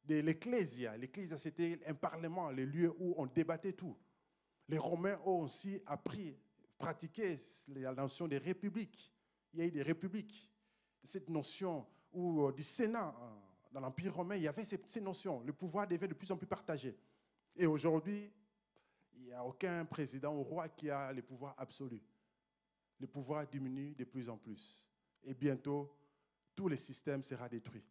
[0.05, 0.95] de l'Ecclésia.
[0.97, 3.97] L'Ecclésia, c'était un parlement, le lieu où on débattait tout.
[4.67, 6.37] Les Romains ont aussi appris,
[6.77, 7.37] pratiqué
[7.69, 9.13] la notion des républiques.
[9.53, 10.51] Il y a eu des républiques.
[11.03, 15.41] Cette notion ou euh, du Sénat euh, dans l'Empire romain, il y avait ces, notions.
[15.41, 16.95] Le pouvoir devait de plus en plus partagé.
[17.55, 18.31] Et aujourd'hui,
[19.15, 22.01] il n'y a aucun président ou roi qui a le pouvoir absolu.
[22.99, 24.87] Le pouvoir diminue de plus en plus.
[25.23, 25.91] Et bientôt,
[26.55, 27.83] tout le système sera détruit.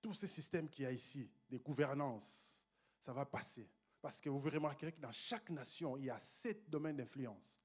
[0.00, 2.62] Tous ces systèmes qu'il y a ici, des gouvernances,
[3.00, 3.68] ça va passer.
[4.00, 7.63] Parce que vous remarquerez que dans chaque nation, il y a sept domaines d'influence.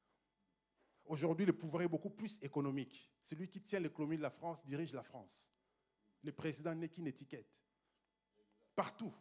[1.09, 3.09] Aujourd'hui, le pouvoir est beaucoup plus économique.
[3.23, 5.51] Celui qui tient l'économie de la France dirige la France.
[6.23, 7.49] Le président n'est qu'une étiquette.
[8.75, 9.11] Partout,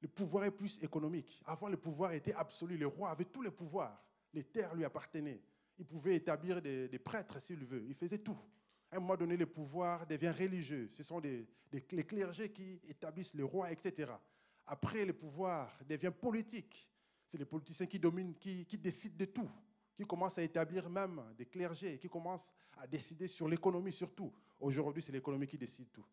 [0.00, 1.40] le pouvoir est plus économique.
[1.46, 2.76] Avant, le pouvoir était absolu.
[2.76, 4.04] Le roi avait tous les pouvoirs.
[4.32, 5.40] Les terres lui appartenaient.
[5.78, 7.84] Il pouvait établir des, prêtres s'il veut.
[7.86, 8.36] Il faisait tout.
[8.90, 10.88] À un moment donné, le pouvoir devient religieux.
[10.90, 14.10] Ce sont les clergés qui établissent le roi, etc.
[14.66, 16.90] Après, le pouvoir devient politique.
[17.28, 19.50] C'est les politiciens qui dominent, qui décident de tout
[19.94, 24.32] qui commence à établir même des clergés, qui commencent à décider sur l'économie surtout.
[24.58, 26.04] Aujourd'hui, c'est l'économie qui décide tout.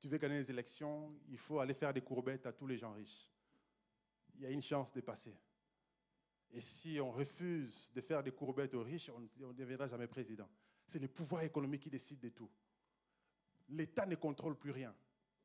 [0.00, 2.92] Tu veux gagner les élections, il faut aller faire des courbettes à tous les gens
[2.92, 3.30] riches.
[4.34, 5.36] Il y a une chance de passer.
[6.52, 10.48] Et si on refuse de faire des courbettes aux riches, on ne deviendra jamais président.
[10.86, 12.50] C'est le pouvoir économique qui décide de tout.
[13.68, 14.94] L'État ne contrôle plus rien.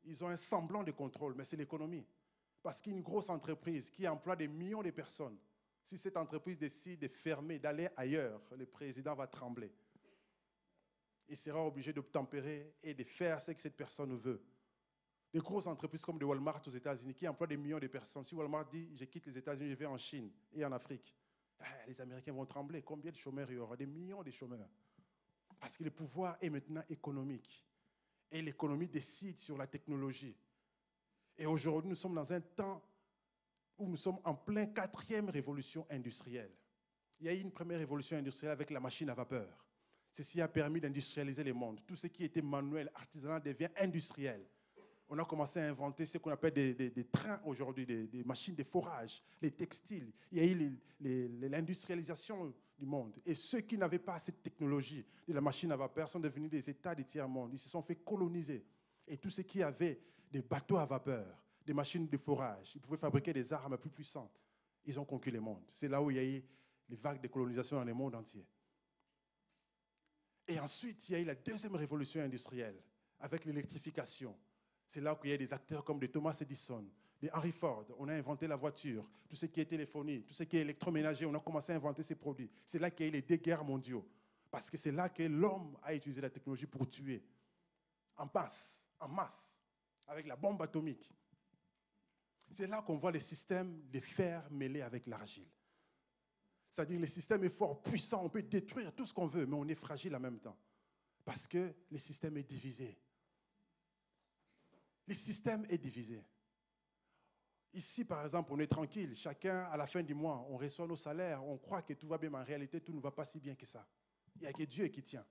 [0.06, 2.06] Ils ont un semblant de contrôle, mais c'est l'économie.
[2.64, 5.38] Parce qu'une grosse entreprise qui emploie des millions de personnes,
[5.86, 9.72] si cette entreprise décide de fermer, d'aller ailleurs, le président va trembler.
[11.28, 14.42] Il sera obligé de tempérer et de faire ce que cette personne veut.
[15.32, 18.24] Des grosses entreprises comme de Walmart aux États-Unis qui emploient des millions de personnes.
[18.24, 21.16] Si Walmart dit je quitte les États-Unis, je vais en Chine et en Afrique,
[21.60, 22.82] ah, les Américains vont trembler.
[22.82, 23.78] Combien de chômeurs il y aura?
[23.78, 24.70] Des millions de chômeurs.
[25.60, 27.64] Parce que le pouvoir est maintenant économique.
[28.32, 30.36] Et l'économie décide sur la technologie.
[31.38, 32.82] Et aujourd'hui, nous sommes dans un temps
[33.78, 36.52] où nous sommes en plein quatrième révolution industrielle.
[37.20, 39.66] Il y a eu une première révolution industrielle avec la machine à vapeur.
[40.12, 41.82] Ceci a permis d'industrialiser le monde.
[41.86, 44.46] Tout ce qui était manuel, artisanal devient industriel.
[45.08, 49.22] On a commencé à inventer ce qu'on appelle des, trains aujourd'hui, des, machines de forage,
[49.42, 50.12] les textiles.
[50.32, 50.80] Il y a eu
[51.50, 53.14] l'industrialisation du monde.
[53.26, 56.70] Et ceux qui n'avaient pas cette technologie de la machine à vapeur sont devenus des
[56.70, 57.52] États du tiers-monde.
[57.54, 58.66] Ils se sont fait coloniser.
[59.08, 60.00] Et tous ceux qui avaient
[60.32, 62.76] des bateaux à vapeur, des machines de forage.
[62.76, 64.40] Ils pouvaient fabriquer des armes plus puissantes.
[64.86, 65.64] Ils ont conquis le monde.
[65.74, 66.44] C'est là où il y a eu
[66.90, 68.46] les vagues de colonisation dans le monde entier.
[70.48, 72.80] Et ensuite, il y a eu la deuxième révolution industrielle
[73.20, 74.38] avec l'électrification.
[74.86, 76.86] C'est là qu'il y a des acteurs comme des Thomas Edison,
[77.20, 77.86] des Henry Ford.
[77.98, 81.26] On a inventé la voiture, tout ce qui est téléphonie, tout ce qui est électroménager.
[81.26, 82.52] On a commencé à inventer ces produits.
[82.64, 84.08] C'est là qu'il y a eu les deux guerres mondiaux.
[84.52, 87.24] Parce que c'est là que l'homme a utilisé la technologie pour tuer.
[88.18, 89.60] En masse, en masse,
[90.08, 91.12] avec la bombe atomique.
[92.52, 95.50] C'est là qu'on voit les systèmes de fer mêlés avec l'argile.
[96.72, 99.68] C'est-à-dire le système est fort, puissant, on peut détruire tout ce qu'on veut, mais on
[99.68, 100.58] est fragile en même temps.
[101.24, 102.98] Parce que le système est divisé.
[105.08, 106.24] Le système est divisé.
[107.74, 109.16] Ici, par exemple, on est tranquille.
[109.16, 112.18] Chacun, à la fin du mois, on reçoit nos salaires, on croit que tout va
[112.18, 113.86] bien, mais en réalité, tout ne va pas si bien que ça.
[114.36, 115.26] Il n'y a que Dieu qui tient.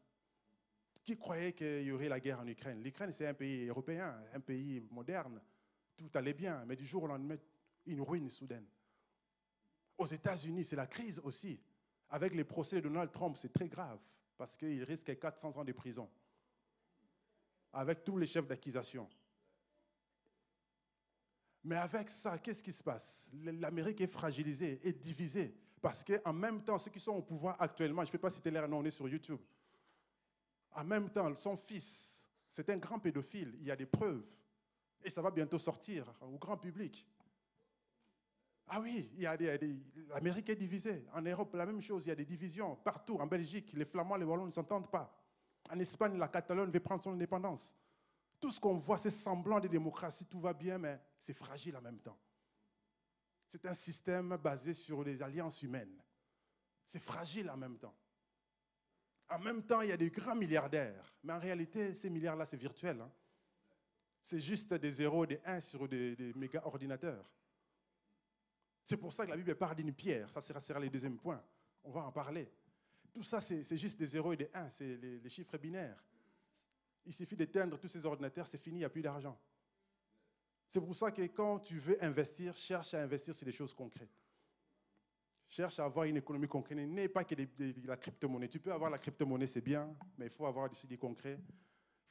[1.03, 2.83] Qui croyait qu'il y aurait la guerre en Ukraine?
[2.83, 5.41] L'Ukraine, c'est un pays européen, un pays moderne.
[5.97, 7.37] Tout allait bien, mais du jour au lendemain,
[7.87, 8.67] une ruine soudaine.
[9.97, 11.61] Aux États-Unis, c'est la crise aussi.
[12.11, 14.01] Avec les procès de Donald Trump, c'est très grave,
[14.37, 16.11] parce qu'il risque 400 ans de prison.
[17.73, 19.09] Avec tous les chefs d'accusation.
[21.65, 23.29] Mais avec ça, qu'est-ce qui se passe?
[23.33, 25.55] L'Amérique est fragilisée, est divisée.
[25.81, 28.51] Parce qu'en même temps, ceux qui sont au pouvoir actuellement, je ne peux pas citer
[28.51, 29.41] leur nom, on est sur YouTube.
[30.73, 34.25] En même temps, son fils, c'est un grand pédophile, il y a des preuves.
[35.05, 37.07] Et ça va bientôt sortir au grand public.
[38.69, 39.11] Ah oui,
[40.09, 41.05] l'Amérique est divisée.
[41.13, 43.17] En Europe, la même chose, il y a des divisions partout.
[43.17, 45.15] En Belgique, les Flamands, les Wallons ne s'entendent pas.
[45.71, 47.75] En Espagne, la Catalogne veut prendre son indépendance.
[48.41, 51.83] Tout ce qu'on voit, c'est semblant de démocratie, tout va bien, mais c'est fragile en
[51.83, 52.19] même temps.
[53.47, 56.03] C'est un système basé sur les alliances humaines.
[56.85, 57.95] C'est fragile en même temps.
[59.29, 61.15] En même temps, il y a des grands milliardaires.
[61.23, 63.01] Mais en réalité, ces milliards-là, c'est virtuel.
[63.01, 63.11] Hein.
[64.25, 67.31] C'est juste des zéros, des 1 sur des, méga ordinateurs.
[68.83, 70.31] C'est pour ça que la Bible parle d'une pierre.
[70.31, 71.45] Ça sera, le deuxième point.
[71.85, 72.51] On va en parler.
[73.13, 74.71] Tout ça, c'est juste des zéros et des 1.
[74.71, 76.03] C'est les, chiffres binaires.
[77.05, 79.39] Il suffit d'éteindre tous ces ordinateurs, c'est fini, il n'y a plus d'argent.
[80.69, 84.25] C'est pour ça que quand tu veux investir, cherche à investir sur des choses concrètes.
[85.51, 86.79] Cherche à avoir une économie concrète.
[86.79, 88.49] N'est pas que de, la crypto-monnaie.
[88.49, 91.39] Tu peux avoir la crypto-monnaie, c'est bien, mais il faut avoir du CD concret.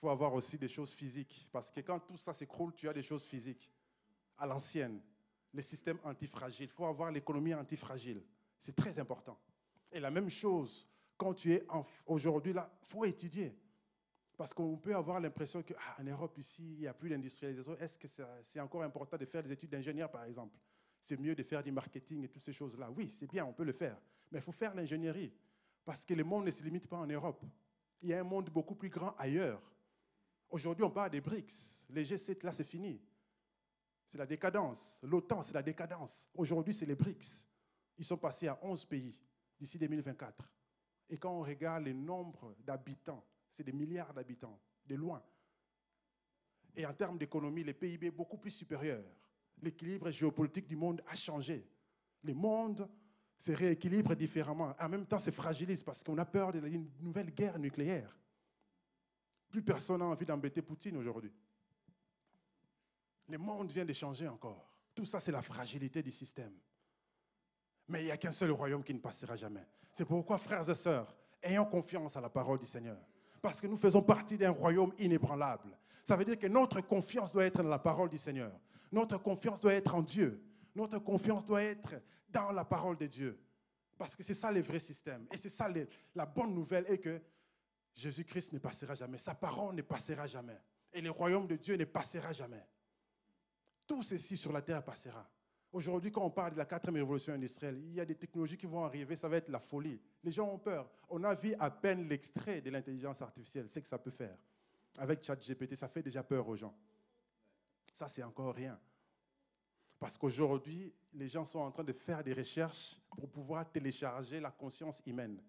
[0.03, 1.47] Faut avoir aussi des choses physiques.
[1.49, 3.71] Parce que quand tout ça s'écroule, tu as des choses physiques.
[4.37, 4.99] À l'ancienne,
[5.53, 6.67] les systèmes antifragiles.
[6.69, 8.21] Il faut avoir l'économie antifragile.
[8.59, 9.39] C'est très important.
[9.89, 10.85] Et la même chose,
[11.15, 11.65] quand tu es
[12.05, 13.55] aujourd'hui là, il faut étudier.
[14.35, 17.77] Parce qu'on peut avoir l'impression qu'en ah, Europe, ici, il n'y a plus d'industrialisation.
[17.77, 18.09] Est-ce que
[18.43, 20.59] c'est encore important de faire des études d'ingénieur, par exemple?
[20.99, 22.91] C'est mieux de faire du marketing et toutes ces choses-là.
[22.91, 23.97] Oui, c'est bien, on peut le faire.
[24.33, 25.31] Mais il faut faire l'ingénierie.
[25.85, 27.41] Parce que le monde ne se limite pas en Europe.
[28.01, 29.61] Il y a un monde beaucoup plus grand ailleurs.
[30.53, 31.83] Aujourd'hui, on parle des BRICS.
[31.89, 33.01] Les G7, là, c'est fini.
[34.05, 34.99] C'est la décadence.
[35.01, 36.29] L'OTAN, c'est la décadence.
[36.35, 37.47] Aujourd'hui, c'est les BRICS.
[37.97, 39.15] Ils sont passés à 11 pays
[39.59, 40.47] d'ici 2024.
[41.09, 45.23] Et quand on regarde le nombre d'habitants c'est des milliards d'habitants, de loin.
[46.75, 49.03] Et en termes d'économie, le PIB est beaucoup plus supérieur.
[49.61, 51.67] L'équilibre géopolitique du monde a changé.
[52.23, 52.89] Le monde
[53.37, 54.75] se rééquilibre différemment.
[54.79, 58.17] En même temps, se fragilise parce qu'on a peur d'une nouvelle guerre nucléaire.
[59.53, 61.31] Plus personne n'a envie d'embêter Poutine aujourd'hui.
[63.29, 64.67] Le monde vient de changer encore.
[64.95, 66.53] Tout ça, c'est la fragilité du système.
[67.87, 69.63] Mais il n'y a qu'un seul royaume qui ne passera jamais.
[69.91, 72.97] C'est pourquoi, frères et sœurs, ayons confiance à la parole du Seigneur
[73.43, 75.77] parce que nous faisons partie d'un royaume inébranlable.
[76.03, 78.59] Ça veut dire que notre confiance doit être dans la parole du Seigneur.
[78.91, 80.43] Notre confiance doit être en Dieu.
[80.73, 81.93] Notre confiance doit être
[82.27, 83.39] dans la parole de Dieu.
[83.99, 85.27] Parce que c'est ça le vrai système.
[85.31, 85.69] Et c'est ça
[86.15, 87.21] la bonne nouvelle est que
[87.95, 89.17] Jésus-Christ ne passera jamais.
[89.17, 90.60] Sa parole ne passera jamais.
[90.91, 92.65] Et le royaume de Dieu ne passera jamais.
[93.86, 95.29] Tout ceci sur la terre passera.
[95.71, 98.67] Aujourd'hui, quand on parle de la quatrième révolution industrielle, il y a des technologies qui
[98.67, 99.99] vont arriver, ça va être la folie.
[100.23, 100.88] Les gens ont peur.
[101.10, 104.38] On a vu à peine l'extrait de l'intelligence artificielle, c'est que ça peut faire.
[104.99, 106.75] Avec ChatGPT, ça fait déjà peur aux gens.
[107.91, 108.79] Ça, c'est encore rien.
[109.99, 114.51] Parce qu'aujourd'hui, les gens sont en train de faire des recherches pour pouvoir télécharger la
[114.51, 115.41] conscience humaine.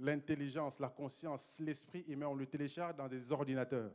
[0.00, 3.92] L'intelligence, la conscience, l'esprit humain, on le télécharge dans des ordinateurs.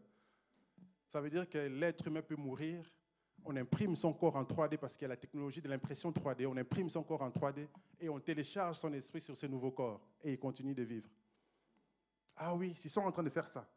[1.08, 2.86] Ça veut dire que l'être humain peut mourir
[3.46, 6.48] on imprime son corps en 3D parce qu'il y a la technologie de l'impression 3D.
[6.48, 7.68] On imprime son corps en 3D
[8.00, 11.08] et on télécharge son esprit sur ce nouveau corps et il continue de vivre.
[12.36, 13.70] Ah oui, ils sont en train de faire ça.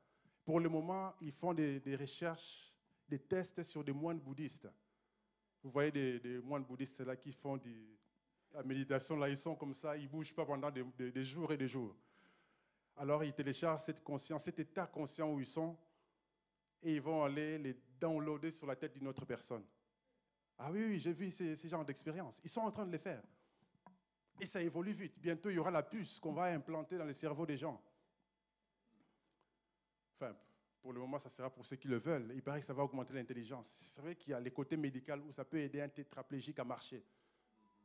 [0.45, 2.73] Pour le moment, ils font des, recherches,
[3.09, 4.69] des tests sur des moines bouddhistes.
[5.63, 7.61] Vous voyez des, moines bouddhistes là qui font
[8.55, 11.53] la méditation, là ils sont comme ça, ils ne bougent pas pendant des, des jours
[11.53, 11.95] et des jours.
[12.99, 15.77] Alors ils téléchargent cette conscience, cet état conscient où ils sont
[16.83, 19.65] et ils vont aller les downloader sur la tête d'une autre personne.
[20.59, 22.41] Ah oui, oui j'ai vu ces, ces genres d'expériences.
[22.45, 23.23] Ils sont en train de les faire.
[24.41, 25.19] Et ça évolue vite.
[25.19, 27.81] Bientôt, il y aura la puce qu'on va implanter dans le cerveau des gens.
[30.15, 30.37] Enfin,
[30.81, 32.31] pour le moment, ça sera pour ceux qui le veulent.
[32.35, 33.69] Il paraît que ça va augmenter l'intelligence.
[33.81, 36.65] Vous savez qu'il y a les côtés médicaux où ça peut aider un tétraplégique à
[36.65, 37.05] marcher.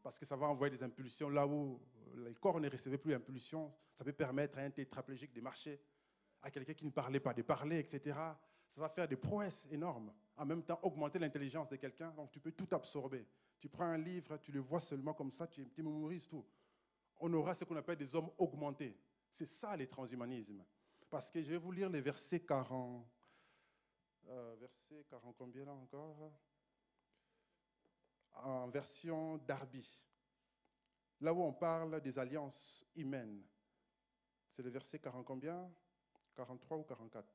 [0.03, 1.79] Parce que ça va envoyer des impulsions là où
[2.13, 3.73] le corps ne recevait plus d'impulsions.
[3.97, 5.81] Ça peut permettre à un tétraplégique de marcher,
[6.41, 8.01] à quelqu'un qui ne parlait pas de parler, etc.
[8.73, 10.13] Ça va faire des prouesses énormes.
[10.35, 12.11] En même temps, augmenter l'intelligence de quelqu'un.
[12.11, 13.25] Donc, tu peux tout absorber.
[13.57, 16.45] Tu prends un livre, tu le vois seulement comme ça, tu, mémorises tout.
[17.19, 18.97] On aura ce qu'on appelle des hommes augmentés.
[19.29, 20.65] C'est ça les transhumanismes.
[21.09, 23.07] Parce que je vais vous lire les versets 40.
[24.27, 26.31] Euh, verset 40 combien là encore?
[28.33, 29.87] En version Darby.
[31.21, 33.43] Là où on parle des alliances humaines.
[34.51, 35.71] C'est le verset 40 combien?
[36.35, 37.27] 43 ou 44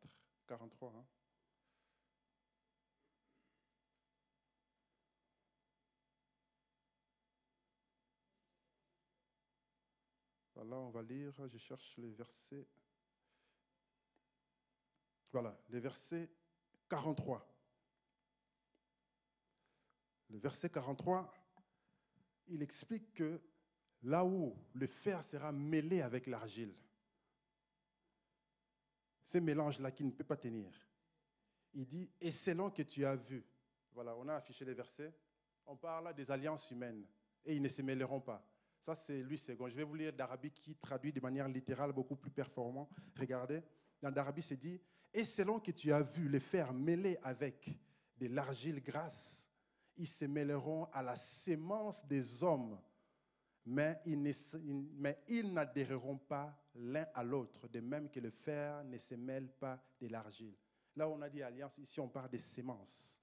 [0.46, 0.92] 43.
[0.96, 1.06] Hein?
[10.54, 12.66] Voilà, on va lire, je cherche les versets.
[15.30, 16.28] Voilà, les versets
[16.88, 17.57] 43.
[20.30, 21.32] Le verset 43,
[22.48, 23.40] il explique que
[24.02, 26.74] là où le fer sera mêlé avec l'argile,
[29.22, 30.70] ce mélange-là qui ne peut pas tenir,
[31.74, 33.44] il dit, et selon que tu as vu,
[33.92, 35.14] voilà, on a affiché les versets,
[35.66, 37.06] on parle des alliances humaines,
[37.44, 38.44] et ils ne se mêleront pas.
[38.80, 39.56] Ça, c'est Louis II.
[39.68, 42.88] Je vais vous lire d'Arabie qui traduit de manière littérale beaucoup plus performant.
[43.18, 43.62] Regardez,
[44.00, 44.80] dans d'Arabie, c'est dit
[45.12, 47.70] Et selon que tu as vu les fer mêlés avec
[48.16, 49.47] de l'argile grasse,
[49.98, 52.80] ils se mêleront à la sémence des hommes,
[53.66, 59.50] mais ils n'adhéreront pas l'un à l'autre, de même que le fer ne se mêle
[59.50, 60.54] pas de l'argile.
[60.96, 63.20] Là, on a dit alliance, ici, on parle des sémences.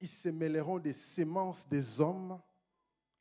[0.00, 2.40] Ils se mêleront des sémences des hommes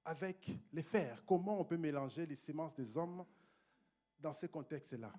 [0.06, 1.26] avec les fers.
[1.26, 3.26] Comment on peut mélanger les semences des hommes
[4.20, 5.14] dans ce contexte-là?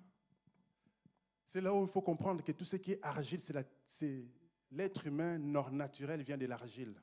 [1.45, 3.41] C'est là où il faut comprendre que tout ce qui est argile,
[3.85, 4.25] c'est
[4.71, 6.95] l'être humain nord naturel vient de l'argile.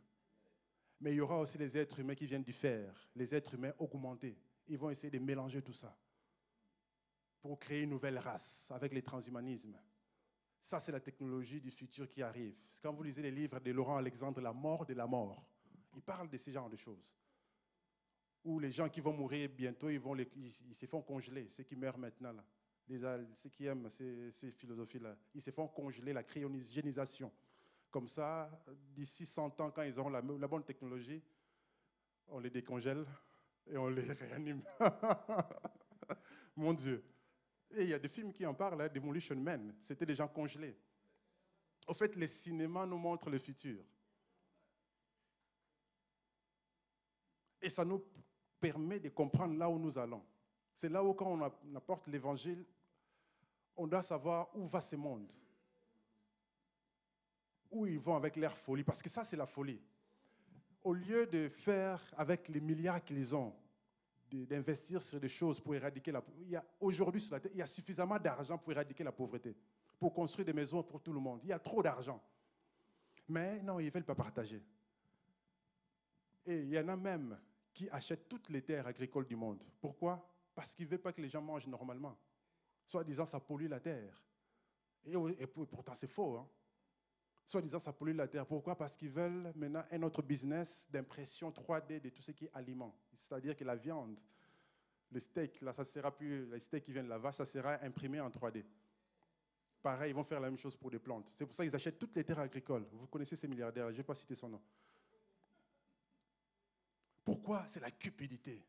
[1.00, 3.72] Mais il y aura aussi les êtres humains qui viennent du fer, les êtres humains
[3.78, 4.36] augmentés.
[4.66, 5.96] Ils vont essayer de mélanger tout ça
[7.40, 9.78] pour créer une nouvelle race avec les transhumanismes.
[10.60, 12.56] Ça, c'est la technologie du futur qui arrive.
[12.82, 15.46] Quand vous lisez les livres de Laurent Alexandre, La mort de la mort,
[15.94, 17.14] il parle de ce genre de choses
[18.44, 20.00] où les gens qui vont mourir bientôt, ils,
[20.72, 22.34] se font congeler, ceux qui meurent maintenant,
[23.34, 27.30] ceux qui aiment ces, ces philosophies-là, ils se font congeler, la cryogénisation.
[27.90, 28.50] Comme ça,
[28.94, 31.22] d'ici 100 ans, quand ils auront la, bonne technologie,
[32.28, 33.06] on les décongèle
[33.66, 34.62] et on les réanime.
[36.56, 37.02] Mon Dieu.
[37.70, 40.28] Et il y a des films qui en parlent, hein, Demolition Man, c'était des gens
[40.28, 40.76] congelés.
[41.86, 43.82] Au fait, le cinéma nous montre le futur.
[47.60, 48.04] Et ça nous
[48.60, 50.24] permet de comprendre là où nous allons.
[50.74, 52.64] C'est là où quand on apporte l'évangile,
[53.76, 55.32] on doit savoir où va ce monde.
[57.70, 59.80] Où ils vont avec leur folie, parce que ça c'est la folie.
[60.82, 63.54] Au lieu de faire avec les milliards qu'ils ont,
[64.30, 66.58] d'investir sur des choses pour éradiquer la pauvreté.
[66.80, 69.56] Aujourd'hui sur la terre, il y a suffisamment d'argent pour éradiquer la pauvreté,
[69.98, 71.40] pour construire des maisons pour tout le monde.
[71.44, 72.22] Il y a trop d'argent.
[73.28, 74.62] Mais non, ils ne veulent pas partager.
[76.46, 77.38] Et il y en a même
[77.72, 79.62] qui achète toutes les terres agricoles du monde.
[79.80, 80.26] Pourquoi?
[80.54, 82.18] Parce qu'il ne veut pas que les gens mangent normalement.
[82.84, 84.22] Soit disant ça pollue la terre.
[85.04, 86.38] Et, pourtant c'est faux.
[86.38, 86.48] Hein?
[87.48, 88.44] Soit disant ça pollue la terre.
[88.44, 88.76] Pourquoi?
[88.76, 92.94] Parce qu'ils veulent maintenant un autre business d'impression 3D de tout ce qui est aliment.
[93.16, 94.20] C'est-à-dire que la viande,
[95.10, 97.82] les steaks, là, ça sera plus, les steaks qui viennent de la vache, ça sera
[97.82, 98.66] imprimé en 3D.
[99.80, 101.30] Pareil, ils vont faire la même chose pour des plantes.
[101.30, 102.86] C'est pour ça qu'ils achètent toutes les terres agricoles.
[102.92, 104.60] Vous connaissez ces milliardaires, je ne vais pas citer son nom.
[107.24, 107.64] Pourquoi?
[107.66, 108.62] C'est la cupidité.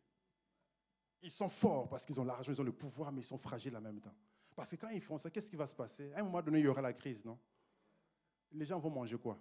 [1.22, 3.76] Ils sont forts parce qu'ils ont l'argent, ils ont le pouvoir, mais ils sont fragiles
[3.76, 4.16] en même temps.
[4.56, 6.14] Parce que quand ils font ça, qu'est-ce qui va se passer?
[6.14, 7.38] À un moment donné, il y aura la crise, non?
[8.52, 9.40] Les gens vont manger quoi?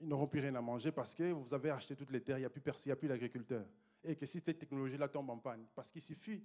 [0.00, 2.42] Ils n'auront plus rien à manger parce que vous avez acheté toutes les terres, il
[2.42, 3.66] n'y a plus personne, il n'y a plus d'agriculteurs.
[4.02, 6.42] Et que si cette technologie-là tombe en panne, parce qu'il suffit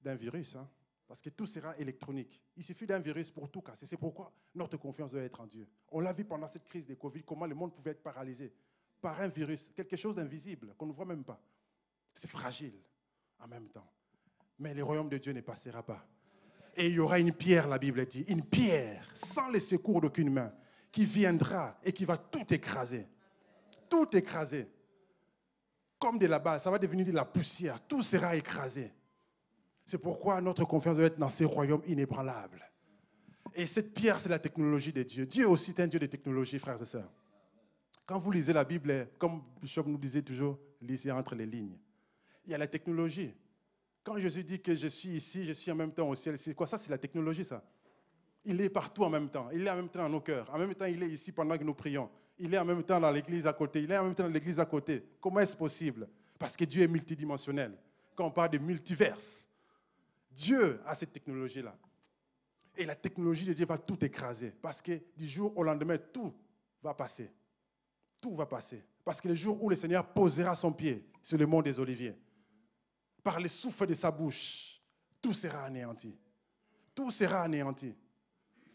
[0.00, 0.68] d'un virus, hein,
[1.06, 2.40] parce que tout sera électronique.
[2.56, 3.86] Il suffit d'un virus pour tout casser.
[3.86, 5.68] C'est pourquoi notre confiance doit être en Dieu.
[5.90, 8.52] On l'a vu pendant cette crise de Covid, comment le monde pouvait être paralysé
[9.00, 11.38] par un virus, quelque chose d'invisible qu'on ne voit même pas.
[12.14, 12.80] C'est fragile
[13.38, 13.90] en même temps.
[14.58, 16.06] Mais le royaume de Dieu ne passera pas.
[16.76, 20.30] Et il y aura une pierre, la Bible dit, une pierre sans le secours d'aucune
[20.30, 20.52] main
[20.90, 23.06] qui viendra et qui va tout écraser.
[23.88, 24.68] Tout écraser.
[25.98, 27.80] Comme de la balle, ça va devenir de la poussière.
[27.86, 28.92] Tout sera écrasé.
[29.84, 32.64] C'est pourquoi notre confiance doit être dans ces royaumes inébranlables.
[33.54, 35.26] Et cette pierre, c'est la technologie de Dieu.
[35.26, 37.10] Dieu aussi est un Dieu de technologie, frères et sœurs.
[38.06, 41.78] Quand vous lisez la Bible, comme Bishop nous disait toujours, lisez entre les lignes.
[42.44, 43.32] Il y a la technologie.
[44.04, 46.54] Quand Jésus dit que je suis ici, je suis en même temps au ciel, c'est
[46.54, 46.76] quoi ça?
[46.76, 47.64] C'est la technologie, ça.
[48.44, 49.48] Il est partout en même temps.
[49.50, 50.48] Il est en même temps dans nos cœurs.
[50.52, 52.10] En même temps, il est ici pendant que nous prions.
[52.38, 53.82] Il est en même temps dans l'église à côté.
[53.82, 55.02] Il est en même temps dans l'église à côté.
[55.18, 56.06] Comment est-ce possible?
[56.38, 57.72] Parce que Dieu est multidimensionnel.
[58.14, 59.48] Quand on parle de multiverse,
[60.30, 61.74] Dieu a cette technologie-là.
[62.76, 64.52] Et la technologie de Dieu va tout écraser.
[64.60, 66.34] Parce que du jour au lendemain, tout
[66.82, 67.30] va passer.
[68.20, 68.84] Tout va passer.
[69.02, 72.16] Parce que le jour où le Seigneur posera son pied sur le mont des Oliviers,
[73.24, 74.80] par le souffle de sa bouche,
[75.20, 76.16] tout sera anéanti.
[76.94, 77.96] Tout sera anéanti.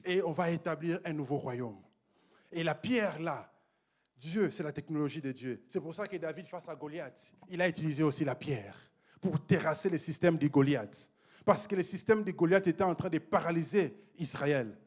[0.03, 1.79] Et on va établir un nouveau royaume.
[2.51, 3.53] Et la pierre là,
[4.17, 5.63] Dieu, c'est la technologie de Dieu.
[5.67, 8.75] C'est pour ça que David, face à Goliath, il a utilisé aussi la pierre
[9.21, 11.09] pour terrasser le système de Goliath.
[11.45, 14.77] Parce que le système de Goliath était en train de paralyser Israël.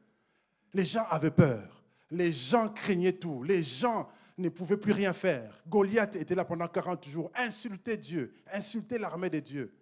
[0.75, 1.83] Les gens avaient peur.
[2.11, 3.43] Les gens craignaient tout.
[3.43, 4.09] Les gens
[4.39, 5.63] ne pouvaient plus rien faire.
[5.69, 9.75] Goliath était là pendant 40 jours, insulter Dieu, insulter l'armée de Dieu.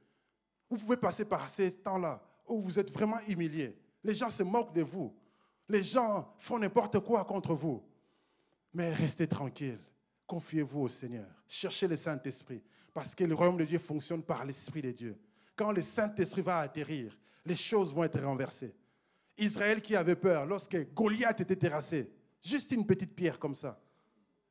[0.68, 3.76] Vous pouvez passer par ces temps-là où vous êtes vraiment humilié.
[4.02, 5.14] Les gens se moquent de vous.
[5.68, 7.82] Les gens font n'importe quoi contre vous.
[8.72, 9.78] Mais restez tranquille.
[10.26, 11.26] Confiez-vous au Seigneur.
[11.46, 12.62] Cherchez le Saint-Esprit.
[12.92, 15.18] Parce que le royaume de Dieu fonctionne par l'Esprit de Dieu.
[15.56, 18.74] Quand le Saint-Esprit va atterrir, les choses vont être renversées.
[19.38, 23.80] Israël qui avait peur lorsque Goliath était terrassé, juste une petite pierre comme ça,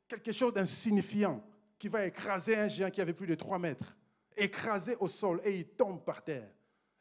[0.09, 1.41] quelque chose d'insignifiant
[1.77, 3.95] qui va écraser un géant qui avait plus de 3 mètres,
[4.35, 6.49] écraser au sol et il tombe par terre.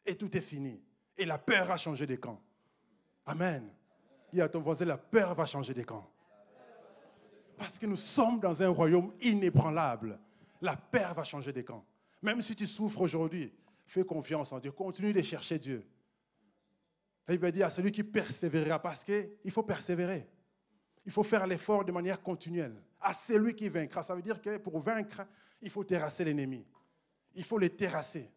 [0.05, 0.81] Et tout est fini.
[1.17, 2.41] Et la peur a changé de camp.
[3.25, 3.69] Amen.
[4.31, 6.09] Dis à ton voisin, la peur va changer de camp.
[7.57, 10.17] Parce que nous sommes dans un royaume inébranlable.
[10.61, 11.83] La peur va changer de camp.
[12.21, 13.51] Même si tu souffres aujourd'hui,
[13.85, 14.71] fais confiance en Dieu.
[14.71, 15.85] Continue de chercher Dieu.
[17.27, 20.27] La Bible dit à celui qui persévérera, parce qu'il faut persévérer.
[21.05, 22.81] Il faut faire l'effort de manière continuelle.
[23.01, 24.03] À celui qui vaincra.
[24.03, 25.25] Ça veut dire que pour vaincre,
[25.61, 26.65] il faut terrasser l'ennemi.
[27.35, 28.29] Il faut le terrasser.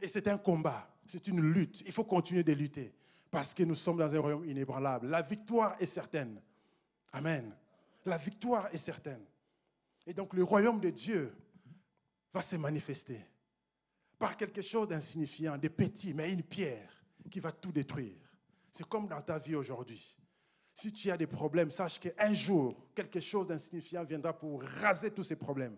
[0.00, 1.82] Et c'est un combat, c'est une lutte.
[1.86, 2.92] Il faut continuer de lutter
[3.30, 5.08] parce que nous sommes dans un royaume inébranlable.
[5.08, 6.40] La victoire est certaine.
[7.12, 7.54] Amen.
[8.04, 9.24] La victoire est certaine.
[10.06, 11.34] Et donc le royaume de Dieu
[12.32, 13.20] va se manifester
[14.18, 18.16] par quelque chose d'insignifiant, de petit, mais une pierre qui va tout détruire.
[18.70, 20.16] C'est comme dans ta vie aujourd'hui.
[20.74, 25.22] Si tu as des problèmes, sache qu'un jour, quelque chose d'insignifiant viendra pour raser tous
[25.22, 25.76] ces problèmes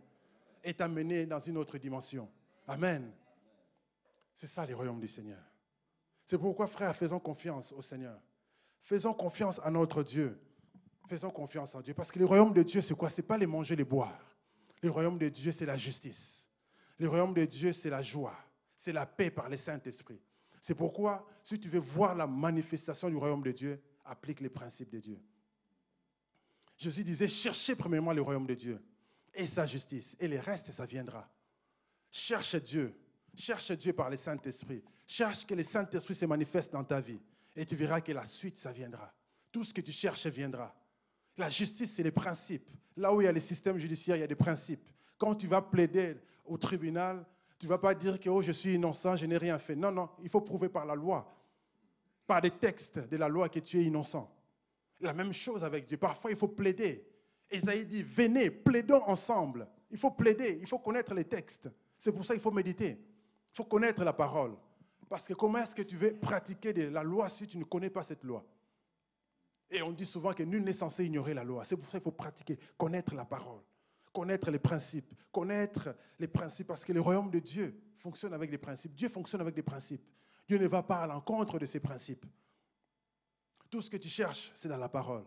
[0.64, 2.28] et t'amener dans une autre dimension.
[2.66, 3.12] Amen.
[4.34, 5.42] C'est ça le royaume du Seigneur.
[6.24, 8.18] C'est pourquoi, frère, faisons confiance au Seigneur.
[8.82, 10.40] Faisons confiance à notre Dieu.
[11.06, 11.92] Faisons confiance en Dieu.
[11.92, 13.10] Parce que le royaume de Dieu, c'est quoi?
[13.10, 14.18] Ce n'est pas les manger, les boire.
[14.82, 16.48] Le royaume de Dieu, c'est la justice.
[16.98, 18.36] Le royaume de Dieu, c'est la joie.
[18.76, 20.20] C'est la paix par le Saint-Esprit.
[20.58, 24.90] C'est pourquoi, si tu veux voir la manifestation du royaume de Dieu, applique les principes
[24.90, 25.20] de Dieu.
[26.76, 28.82] Jésus disait, cherchez premièrement le royaume de Dieu
[29.34, 31.28] et sa justice, et le reste, ça viendra.
[32.10, 32.94] Cherche Dieu,
[33.34, 34.82] cherche Dieu par le Saint-Esprit.
[35.06, 37.20] Cherche que le Saint-Esprit se manifeste dans ta vie.
[37.54, 39.12] Et tu verras que la suite, ça viendra.
[39.52, 40.74] Tout ce que tu cherches viendra.
[41.36, 42.68] La justice, c'est les principes.
[42.96, 44.82] Là où il y a le système judiciaire, il y a des principes.
[45.18, 47.24] Quand tu vas plaider au tribunal,
[47.58, 49.76] tu ne vas pas dire que oh, je suis innocent, je n'ai rien fait.
[49.76, 51.30] Non, non, il faut prouver par la loi,
[52.26, 54.30] par des textes de la loi que tu es innocent.
[55.00, 55.96] La même chose avec Dieu.
[55.96, 57.06] Parfois, il faut plaider.
[57.50, 59.68] Esaïe dit, venez, plaidons ensemble.
[59.90, 61.68] Il faut plaider, il faut connaître les textes.
[61.98, 62.98] C'est pour ça qu'il faut méditer.
[63.52, 64.56] Il faut connaître la parole.
[65.08, 68.02] Parce que comment est-ce que tu veux pratiquer la loi si tu ne connais pas
[68.02, 68.44] cette loi?
[69.70, 71.64] Et on dit souvent que nul n'est censé ignorer la loi.
[71.64, 73.60] C'est pour ça qu'il faut pratiquer, connaître la parole,
[74.12, 78.58] connaître les principes, connaître les principes, parce que le royaume de Dieu fonctionne avec des
[78.58, 78.94] principes.
[78.94, 80.04] Dieu fonctionne avec des principes.
[80.46, 82.24] Dieu ne va pas à l'encontre de ses principes.
[83.70, 85.24] Tout ce que tu cherches, c'est dans la parole.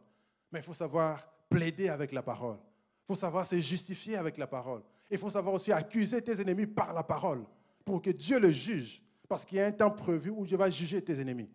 [0.51, 2.57] Mais il faut savoir plaider avec la parole.
[3.03, 4.81] Il faut savoir se justifier avec la parole.
[5.09, 7.43] Il faut savoir aussi accuser tes ennemis par la parole
[7.83, 10.69] pour que Dieu le juge parce qu'il y a un temps prévu où Dieu va
[10.69, 11.49] juger tes ennemis.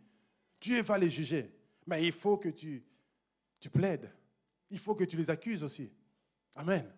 [0.60, 1.50] Dieu va les juger.
[1.86, 2.84] Mais il faut que tu,
[3.60, 4.10] tu plaides.
[4.70, 5.90] Il faut que tu les accuses aussi.
[6.54, 6.90] Amen.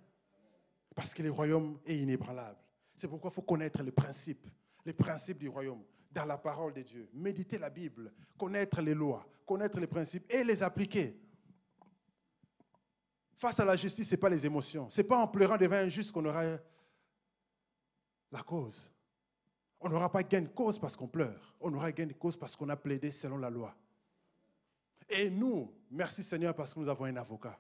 [0.95, 2.59] Parce que le royaume est inébranlable.
[2.95, 4.47] C'est pourquoi il faut connaître les principes,
[4.85, 7.09] les principes du royaume dans la parole de Dieu.
[7.13, 11.19] Méditer la Bible, connaître les lois, connaître les principes et les appliquer.
[13.37, 14.89] Face à la justice, ce n'est pas les émotions.
[14.91, 16.43] Ce n'est pas en pleurant devant un juste qu'on aura
[18.33, 18.93] la cause.
[19.81, 21.55] On n'aura pas gain de cause parce qu'on pleure.
[21.61, 23.75] On aura gain de cause parce qu'on a plaidé selon la loi.
[25.09, 27.59] Et nous, merci Seigneur parce que nous avons un avocat.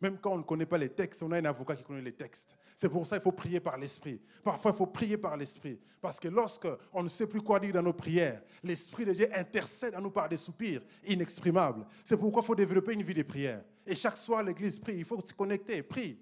[0.00, 2.14] Même quand on ne connaît pas les textes, on a un avocat qui connaît les
[2.14, 2.56] textes.
[2.74, 4.20] C'est pour ça qu'il faut prier par l'Esprit.
[4.42, 5.78] Parfois, il faut prier par l'Esprit.
[6.00, 9.94] Parce que lorsqu'on ne sait plus quoi dire dans nos prières, l'Esprit de Dieu intercède
[9.94, 11.86] à nous par des soupirs inexprimables.
[12.04, 13.62] C'est pourquoi il faut développer une vie de prière.
[13.86, 14.96] Et chaque soir, l'Église prie.
[14.96, 16.18] Il faut se connecter, prie.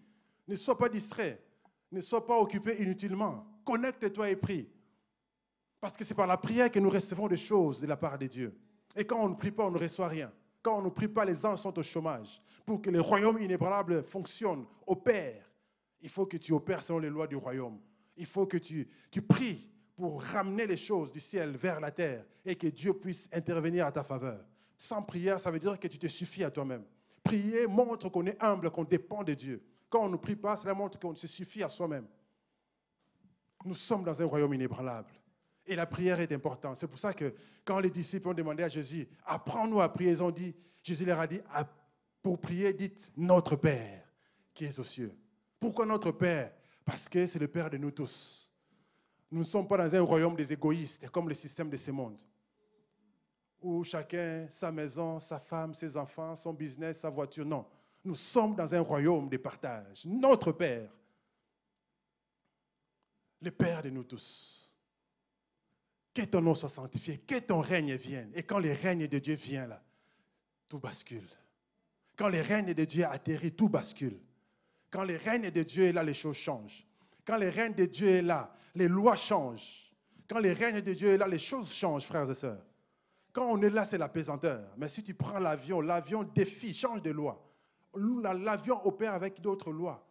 [0.47, 1.43] Ne sois pas distrait.
[1.91, 3.47] Ne sois pas occupé inutilement.
[3.65, 4.69] Connecte-toi et prie.
[5.81, 8.27] Parce que c'est par la prière que nous recevons des choses de la part de
[8.27, 8.55] Dieu.
[8.95, 10.31] Et quand on ne prie pas, on ne reçoit rien.
[10.63, 12.41] Quand on ne prie pas, les anges sont au chômage.
[12.65, 15.43] Pour que le royaume inébranlable fonctionne, opère,
[16.03, 17.79] il faut que tu opères selon les lois du royaume.
[18.17, 18.89] Il faut que tu,
[19.27, 23.87] pries pour ramener les choses du ciel vers la terre et que Dieu puisse intervenir
[23.87, 24.45] à ta faveur.
[24.77, 26.85] Sans prière, ça veut dire que tu te suffis à toi-même.
[27.23, 29.65] Prier montre qu'on est humble, qu'on dépend de Dieu.
[29.89, 32.07] Quand on ne prie pas, cela montre qu'on se suffit à soi-même.
[33.65, 35.13] Nous sommes dans un royaume inébranlable.
[35.65, 36.77] Et la prière est importante.
[36.77, 37.33] C'est pour ça que
[37.65, 41.21] quand les disciples ont demandé à Jésus, apprends-nous à prier, ils ont dit, Jésus leur
[41.21, 41.41] a dit,
[42.21, 44.03] pour prier, dites notre Père
[44.53, 45.17] qui est aux cieux.
[45.63, 46.51] Pourquoi notre Père?
[46.85, 48.53] Parce que c'est le Père de nous tous.
[49.31, 52.21] Nous ne sommes pas dans un royaume des égoïstes, comme le système de ce monde,
[53.61, 57.47] où chacun, sa maison, sa femme, ses enfants, son business, sa voiture.
[57.47, 57.65] Non,
[58.05, 60.05] nous sommes dans un royaume de partage.
[60.05, 60.91] Notre Père,
[63.41, 64.69] le Père de nous tous.
[66.13, 68.33] Que ton nom soit sanctifié, que ton règne vienne.
[68.35, 69.81] Et quand le règne de Dieu vient là,
[70.69, 71.31] tout bascule.
[72.17, 74.19] Quand le règne de Dieu atterrit, tout bascule.
[74.93, 76.87] Quand le règne de Dieu est là, les choses changent.
[77.25, 79.91] Quand le règne de Dieu est là, les lois changent.
[80.29, 82.65] Quand le règne de Dieu est là, les choses changent, frères et sœurs.
[83.33, 84.63] Quand on est là, c'est la pesanteur.
[84.77, 87.43] Mais si tu prends l'avion, l'avion défie, change de loi.
[87.95, 90.07] L'avion opère avec d'autres lois.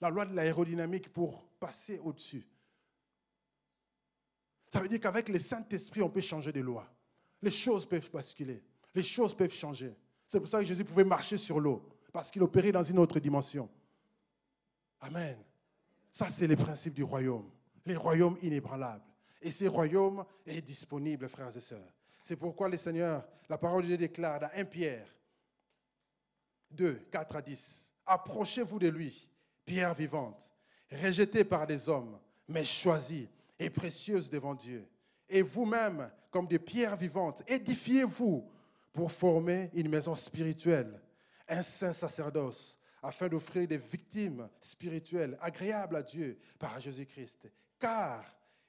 [0.00, 2.44] La loi de l'aérodynamique pour passer au-dessus.
[4.68, 6.92] Ça veut dire qu'avec le Saint-Esprit, on peut changer de loi.
[7.40, 8.62] Les choses peuvent basculer.
[8.92, 9.94] Les choses peuvent changer.
[10.26, 13.20] C'est pour ça que Jésus pouvait marcher sur l'eau, parce qu'il opérait dans une autre
[13.20, 13.70] dimension.
[15.00, 15.36] Amen.
[16.10, 17.50] Ça, c'est le principe du royaume.
[17.84, 19.04] Les royaumes inébranlables.
[19.42, 21.92] Et ces royaumes est disponible, frères et sœurs.
[22.22, 25.06] C'est pourquoi le Seigneur, la parole de Dieu déclare dans 1 Pierre
[26.72, 29.28] 2, 4 à 10, Approchez-vous de lui,
[29.64, 30.52] pierre vivante,
[30.90, 32.18] rejetée par des hommes,
[32.48, 33.28] mais choisie
[33.58, 34.88] et précieuse devant Dieu.
[35.28, 38.48] Et vous-même, comme des pierres vivantes, édifiez-vous
[38.92, 41.00] pour former une maison spirituelle,
[41.48, 47.50] un saint sacerdoce, afin d'offrir des victimes spirituelles agréables à Dieu par Jésus-Christ.
[47.78, 48.24] Car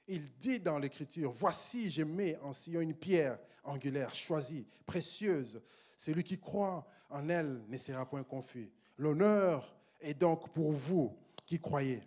[0.06, 5.60] il dit dans l'Écriture, Voici, je mets en Sion une pierre angulaire, choisie, précieuse.
[5.96, 8.70] Celui qui croit en elle ne sera point confus.
[8.96, 12.02] L'honneur est donc pour vous qui croyez.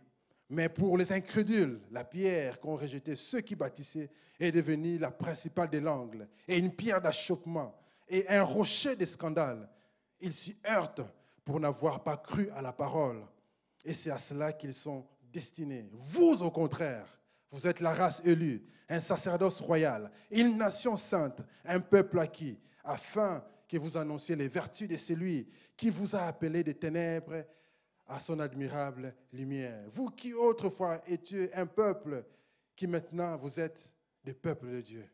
[0.50, 4.10] Mais pour les incrédules, la pierre qu'ont rejetée ceux qui bâtissaient
[4.40, 7.78] est devenue la principale de l'angle et une pierre d'achoppement
[8.10, 9.70] et un rocher de scandale.
[10.20, 11.02] Ils s'y heurtent
[11.44, 13.26] pour n'avoir pas cru à la parole.
[13.84, 15.90] Et c'est à cela qu'ils sont destinés.
[15.94, 17.06] Vous, au contraire,
[17.52, 23.44] vous êtes la race élue, un sacerdoce royal, une nation sainte, un peuple acquis, afin
[23.68, 27.46] que vous annonciez les vertus de celui qui vous a appelé des ténèbres
[28.08, 29.86] à son admirable lumière.
[29.94, 32.26] Vous qui autrefois étiez un peuple,
[32.76, 35.10] qui maintenant vous êtes des peuples de Dieu.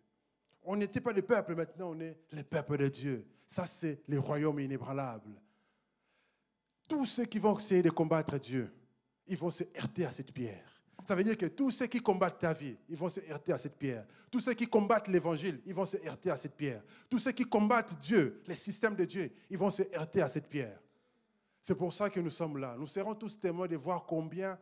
[0.63, 3.27] On n'était pas des peuples, maintenant on est les peuples de Dieu.
[3.45, 5.39] Ça, c'est le royaume inébranlable.
[6.87, 8.71] Tous ceux qui vont essayer de combattre Dieu,
[9.27, 10.77] ils vont se heurter à cette pierre.
[11.05, 13.57] Ça veut dire que tous ceux qui combattent ta vie, ils vont se heurter à
[13.57, 14.05] cette pierre.
[14.29, 16.83] Tous ceux qui combattent l'évangile, ils vont se heurter à cette pierre.
[17.09, 20.49] Tous ceux qui combattent Dieu, les systèmes de Dieu, ils vont se heurter à cette
[20.49, 20.79] pierre.
[21.61, 22.75] C'est pour ça que nous sommes là.
[22.77, 24.57] Nous serons tous témoins de voir combien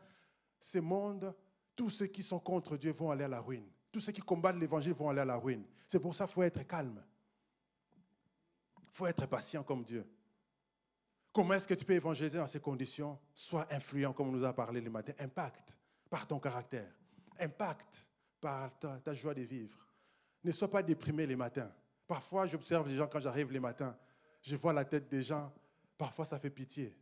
[0.60, 1.34] ce monde,
[1.76, 3.68] tous ceux qui sont contre Dieu vont aller à la ruine.
[3.92, 5.64] Tous ceux qui combattent l'évangile vont aller à la ruine.
[5.88, 7.04] C'est pour ça qu'il faut être calme.
[8.84, 10.06] Il faut être patient comme Dieu.
[11.36, 13.20] Comment est-ce que tu peux évangéliser dans ces conditions?
[13.34, 15.12] Sois influent, comme on nous a parlé le matin.
[15.20, 15.78] Impact
[16.10, 16.90] par ton caractère.
[17.38, 18.08] Impact
[18.40, 19.86] par ta, joie de vivre.
[20.46, 21.70] Ne sois pas déprimé les matins.
[22.08, 23.98] Parfois, j'observe les gens quand j'arrive les matins.
[24.42, 25.54] Je vois la tête des gens
[25.98, 26.96] Parfois, ça fait pitié.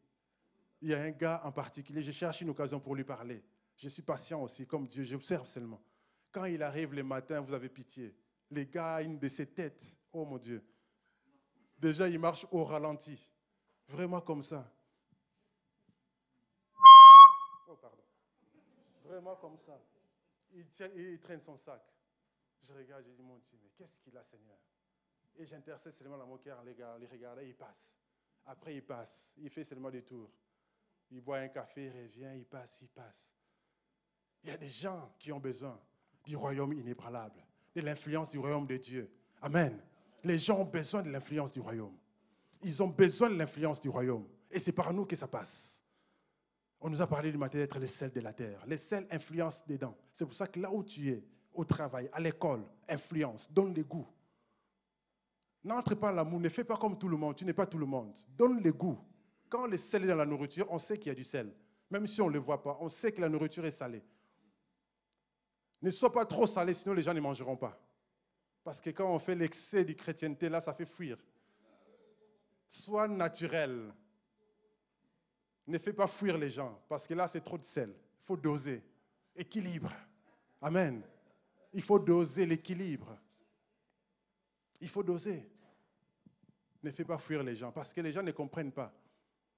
[0.82, 3.44] Il y a un gars en particulier, je cherche une occasion pour lui parler.
[3.76, 5.82] Je suis patient aussi, comme Dieu, j'observe seulement.
[6.32, 8.16] Quand il arrive le matin, vous avez pitié.
[8.50, 10.64] Les gars, une de ses têtes, oh mon Dieu.
[11.78, 13.30] Déjà, il marche au ralenti.
[13.88, 14.72] Vraiment comme ça.
[17.68, 18.04] Oh, pardon.
[19.04, 19.80] Vraiment comme ça.
[20.54, 20.66] Il,
[20.96, 21.82] il traîne son sac.
[22.62, 24.58] Je regarde, je dis, mon Dieu, mais qu'est-ce qu'il a, Seigneur?
[25.36, 27.96] Et j'intercède seulement dans mon cœur, les gars, les regarde et il passe.
[28.46, 29.34] Après, il passe.
[29.38, 30.32] Il fait seulement des tours.
[31.12, 33.36] Il boit un café, il revient, il passe, il passe.
[34.44, 35.80] Il y a des gens qui ont besoin
[36.24, 39.12] du royaume inébranlable, de l'influence du royaume de Dieu.
[39.42, 39.82] Amen.
[40.24, 41.98] Les gens ont besoin de l'influence du royaume.
[42.64, 44.28] Ils ont besoin de l'influence du royaume.
[44.50, 45.82] Et c'est par nous que ça passe.
[46.80, 48.64] On nous a parlé du matin d'être les sels de la terre.
[48.68, 49.96] Les sels influencent dedans.
[50.12, 53.84] C'est pour ça que là où tu es, au travail, à l'école, influence, donne les
[53.84, 54.08] goûts.
[55.64, 57.86] N'entre pas l'amour, ne fais pas comme tout le monde, tu n'es pas tout le
[57.86, 58.18] monde.
[58.36, 59.00] Donne le goût.
[59.48, 61.54] Quand le sel est dans la nourriture, on sait qu'il y a du sel.
[61.90, 64.04] Même si on ne le voit pas, on sait que la nourriture est salée.
[65.82, 67.80] Ne sois pas trop salé, sinon les gens ne mangeront pas.
[68.64, 71.18] Parce que quand on fait l'excès de chrétienté, là, ça fait fuir.
[72.74, 73.94] Sois naturel.
[75.68, 77.92] Ne fais pas fuir les gens, parce que là, c'est trop de sel.
[77.92, 78.82] Il faut doser.
[79.36, 79.92] Équilibre.
[80.60, 81.04] Amen.
[81.72, 83.16] Il faut doser l'équilibre.
[84.82, 85.48] Il faut doser.
[86.82, 88.92] Ne fais pas fuir les gens, parce que les gens ne comprennent pas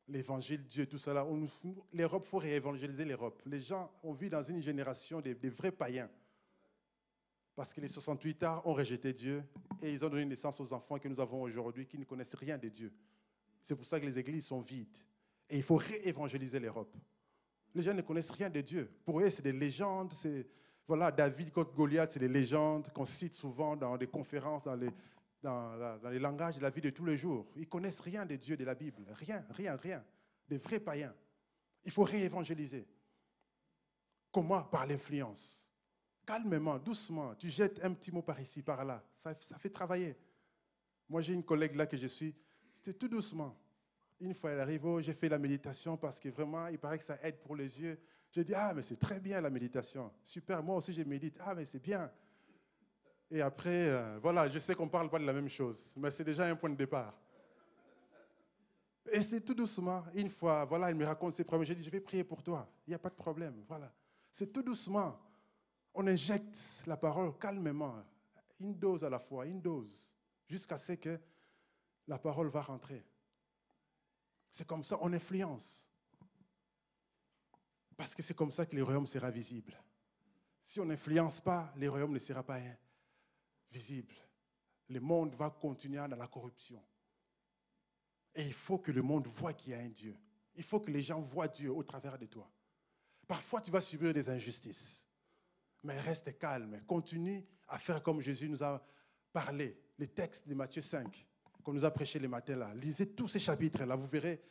[0.09, 1.25] l'évangile, Dieu, tout cela.
[1.93, 3.41] L'Europe, il faut réévangéliser l'Europe.
[3.45, 6.09] Les gens, on vit dans une génération des, vrais païens.
[7.55, 9.43] Parce que les 68 ans ont rejeté Dieu
[9.81, 12.57] et ils ont donné naissance aux enfants que nous avons aujourd'hui qui ne connaissent rien
[12.57, 12.91] de Dieu.
[13.61, 14.97] C'est pour ça que les églises sont vides.
[15.49, 16.95] Et il faut réévangéliser l'Europe.
[17.73, 18.91] Les gens ne connaissent rien de Dieu.
[19.05, 20.11] Pour eux, c'est des légendes.
[20.13, 20.47] C'est,
[20.87, 24.89] voilà, David contre Goliath, c'est des légendes qu'on cite souvent dans des conférences, dans les,
[25.41, 27.47] dans, les langages de la vie de tous les jours.
[27.55, 29.03] Ils connaissent rien de Dieu, de la Bible.
[29.13, 30.03] Rien, rien, rien.
[30.47, 31.13] Des vrais païens.
[31.85, 32.85] Il faut réévangéliser.
[34.31, 34.63] Comment?
[34.63, 35.64] Par l'influence.
[36.25, 37.35] Calmement, doucement.
[37.35, 39.03] Tu jettes un petit mot par ici, par là.
[39.15, 40.17] Ça, ça fait travailler.
[41.07, 42.35] Moi, j'ai une collègue là que je suis.
[42.71, 43.55] C'était tout doucement.
[44.19, 47.03] Une fois elle arrive, oh, j'ai fait la méditation parce que vraiment, il paraît que
[47.03, 47.99] ça aide pour les yeux.
[48.31, 50.11] J'ai dit, ah, mais c'est très bien la méditation.
[50.23, 51.37] Super, moi aussi, je médite.
[51.41, 52.11] Ah, mais c'est bien.
[53.29, 56.11] Et après, euh, voilà, je sais qu'on ne parle pas de la même chose, mais
[56.11, 57.13] c'est déjà un point de départ.
[59.11, 60.03] Et c'est tout doucement.
[60.13, 61.65] Une fois, voilà, il me raconte ses problèmes.
[61.67, 62.67] J'ai dit, je vais prier pour toi.
[62.87, 63.63] Il n'y a pas de problème.
[63.67, 63.93] Voilà.
[64.31, 65.19] C'est tout doucement.
[65.95, 68.03] On injecte la parole calmement,
[68.59, 70.15] une dose à la fois, une dose,
[70.45, 71.19] jusqu'à ce que
[72.07, 73.03] la parole va rentrer.
[74.51, 75.89] C'est comme ça, on influence.
[77.97, 79.81] Parce que c'est comme ça que le royaume sera visible.
[80.61, 82.59] Si on n'influence pas, le royaume ne sera pas
[83.71, 84.15] visible.
[84.89, 86.83] Le monde va continuer dans la corruption.
[88.33, 90.17] Et il faut que le monde voit qu'il y a un Dieu.
[90.55, 92.49] Il faut que les gens voient Dieu au travers de toi.
[93.27, 95.04] Parfois, tu vas subir des injustices.
[95.85, 96.81] Mais reste calme.
[96.87, 98.83] Continue à faire comme Jésus nous a
[99.31, 99.79] parlé.
[99.99, 101.25] Les textes de Matthieu 5
[101.63, 102.73] qu'on nous a prêché les matins là.
[102.75, 103.95] Lisez tous ces chapitres-là.
[103.95, 104.41] Vous verrez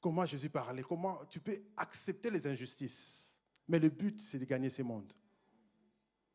[0.00, 0.82] comment Jésus parlait.
[0.82, 3.36] Comment tu peux accepter les injustices.
[3.68, 5.12] Mais le but, c'est de gagner ce monde.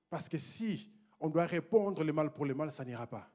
[0.10, 3.30] Parce que si on doit répondre le mal pour le mal, ça n'ira pas.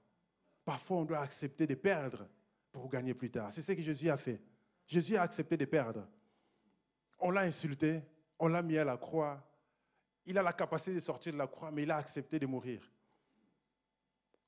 [0.64, 2.26] Parfois, on doit accepter de perdre
[2.70, 3.52] pour gagner plus tard.
[3.52, 4.42] C'est ce que Jésus a fait.
[4.86, 6.06] Jésus a accepté de perdre.
[7.18, 8.02] On l'a insulté,
[8.38, 9.42] on l'a mis à la croix.
[10.26, 12.80] Il a la capacité de sortir de la croix, mais il a accepté de mourir.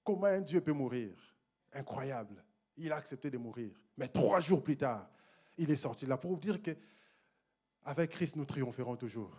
[0.03, 1.15] Comment un Dieu peut mourir?
[1.73, 2.43] Incroyable.
[2.77, 3.73] Il a accepté de mourir.
[3.97, 5.09] Mais trois jours plus tard,
[5.59, 6.77] il est sorti là pour vous dire que
[7.85, 9.31] avec Christ, nous triompherons toujours.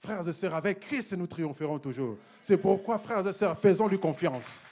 [0.00, 2.16] Frères et sœurs, avec Christ, nous triompherons toujours.
[2.42, 4.66] C'est pourquoi, frères et sœurs, faisons-lui confiance.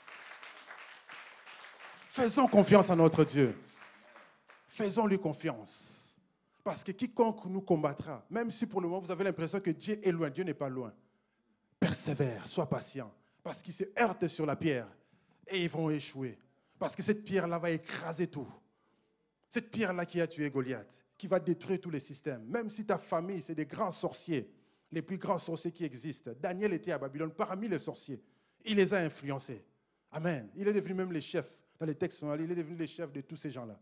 [2.09, 3.57] Faisons confiance à notre Dieu.
[4.67, 6.00] Faisons-lui confiance.
[6.71, 9.99] Parce que quiconque nous combattra, même si pour le moment vous avez l'impression que Dieu
[10.07, 10.95] est loin, Dieu n'est pas loin,
[11.81, 13.13] persévère, sois patient.
[13.43, 14.87] Parce qu'ils se heurtent sur la pierre
[15.49, 16.39] et ils vont échouer.
[16.79, 18.47] Parce que cette pierre-là va écraser tout.
[19.49, 22.45] Cette pierre-là qui a tué Goliath, qui va détruire tous les systèmes.
[22.45, 24.49] Même si ta famille, c'est des grands sorciers,
[24.93, 26.31] les plus grands sorciers qui existent.
[26.39, 28.23] Daniel était à Babylone parmi les sorciers.
[28.65, 29.65] Il les a influencés.
[30.13, 30.49] Amen.
[30.55, 31.53] Il est devenu même le chef.
[31.81, 33.77] Dans les textes, il est devenu le chef de tous ces gens-là.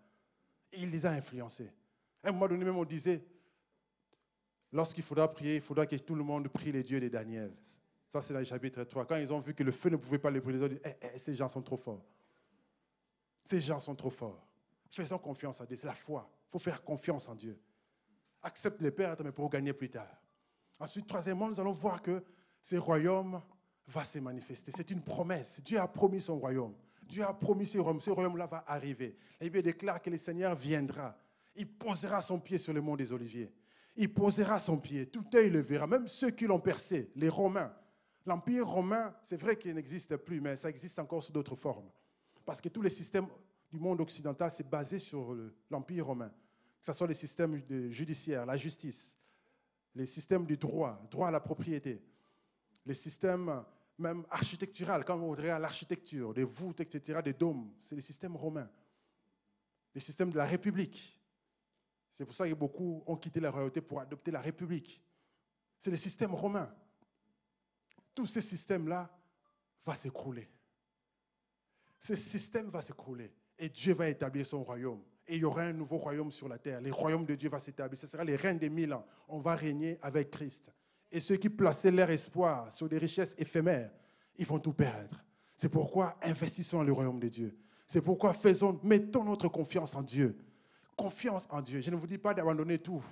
[0.73, 1.71] Il les a influencés.
[2.25, 3.25] Un moment donné, même, on disait,
[4.73, 7.53] lorsqu'il faudra prier, il faudra que tout le monde prie les dieux de Daniel.
[8.09, 9.07] Ça, c'est dans le chapitre 3.
[9.07, 10.81] Quand ils ont vu que le feu ne pouvait pas les brûler, ils ont dit,
[10.85, 12.05] eh, eh, ces gens sont trop forts.
[13.45, 14.47] Ces gens sont trop forts.
[14.91, 15.77] Faisons confiance à Dieu.
[15.77, 16.31] C'est la foi.
[16.49, 17.59] Il faut faire confiance en Dieu.
[18.43, 20.23] Accepte les pertes, mais pour gagner plus tard.
[20.81, 22.23] Ensuite, troisièmement, nous allons voir que
[22.61, 23.41] ce royaume
[23.87, 24.73] va se manifester.
[24.75, 25.61] C'est une promesse.
[25.63, 26.75] Dieu a promis son royaume.
[27.03, 28.01] Dieu a promis ce royaume.
[28.01, 29.17] Ce royaume-là va arriver.
[29.41, 31.19] La Bible déclare que le Seigneur viendra.
[31.59, 33.53] Il posera son pied sur le mont des Oliviers.
[33.97, 35.07] Il posera son pied.
[35.07, 35.87] Tout œil le verra.
[35.87, 37.75] Même ceux qui l'ont percé, les Romains.
[38.25, 41.89] L'Empire romain, c'est vrai qu'il n'existe plus, mais ça existe encore sous d'autres formes.
[42.45, 43.27] Parce que tous les systèmes
[43.71, 45.35] du monde occidental, c'est basé sur
[45.71, 46.29] l'Empire romain.
[46.29, 49.17] Que ce soit le système judiciaire, la justice,
[49.95, 52.03] les systèmes du droit, droit à la propriété,
[52.85, 53.65] les systèmes
[53.99, 58.71] même architectural, quand vous à l'architecture, des voûtes, etc., des dômes, c'est les systèmes romains.
[59.95, 61.18] Les systèmes de la République.
[62.11, 65.03] C'est pour ça que beaucoup ont quitté la royauté pour adopter la République.
[65.77, 66.73] C'est les systèmes romains.
[68.15, 69.11] Tous ces systèmes-là
[69.85, 70.49] vont s'écrouler.
[71.99, 75.73] Ce système va s'écrouler et Dieu va établir son royaume et il y aura un
[75.75, 76.81] nouveau royaume sur la terre.
[76.81, 77.99] Le royaume de Dieu va s'établir.
[77.99, 79.05] Ce sera les règne des mille ans.
[79.29, 80.73] On va régner avec Christ.
[81.13, 83.91] Et ceux qui plaçaient leur espoir sur des richesses éphémères,
[84.37, 85.23] ils vont tout perdre.
[85.55, 87.59] C'est pourquoi investissons dans le royaume de Dieu.
[87.87, 90.39] C'est pourquoi faisons, mettons notre confiance en Dieu.
[90.99, 91.81] Confiance en Dieu.
[91.81, 93.03] Je ne vous dis pas d'abandonner tout.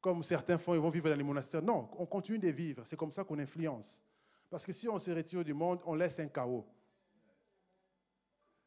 [0.00, 1.62] Comme certains font, ils vont vivre dans les monastères.
[1.62, 2.82] Non, on continue de vivre.
[2.84, 4.02] C'est comme ça qu'on influence.
[4.50, 6.66] Parce que si on se retire du monde, on laisse un chaos.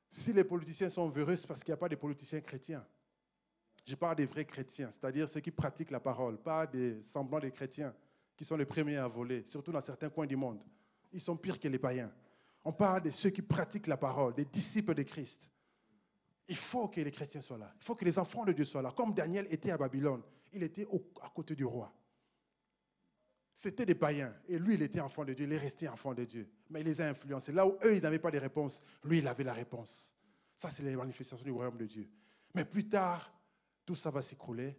[0.10, 2.86] Si les politiciens sont véreux, c'est parce qu'il n'y a pas de politiciens chrétiens.
[3.86, 7.50] Je parle des vrais chrétiens, c'est-à-dire ceux qui pratiquent la parole, pas des semblants de
[7.50, 7.94] chrétiens
[8.38, 10.62] qui sont les premiers à voler, surtout dans certains coins du monde.
[11.12, 12.12] Ils sont pires que les païens.
[12.64, 15.52] On parle de ceux qui pratiquent la parole, des disciples de Christ.
[16.48, 17.74] Il faut que les chrétiens soient là.
[17.78, 18.92] Il faut que les enfants de Dieu soient là.
[18.92, 20.22] Comme Daniel était à Babylone,
[20.54, 20.88] il était
[21.22, 21.94] à côté du roi.
[23.54, 24.36] C'était des païens.
[24.48, 25.46] Et lui, il était enfant de Dieu.
[25.46, 26.50] Il est resté enfant de Dieu.
[26.70, 27.54] Mais il les a influencés.
[27.54, 30.14] Là où eux, ils n'avaient pas de réponse, lui, il avait la réponse.
[30.56, 32.10] Ça, c'est les manifestations du royaume de Dieu.
[32.54, 33.34] Mais plus tard,
[33.86, 34.78] tout ça va s'écrouler.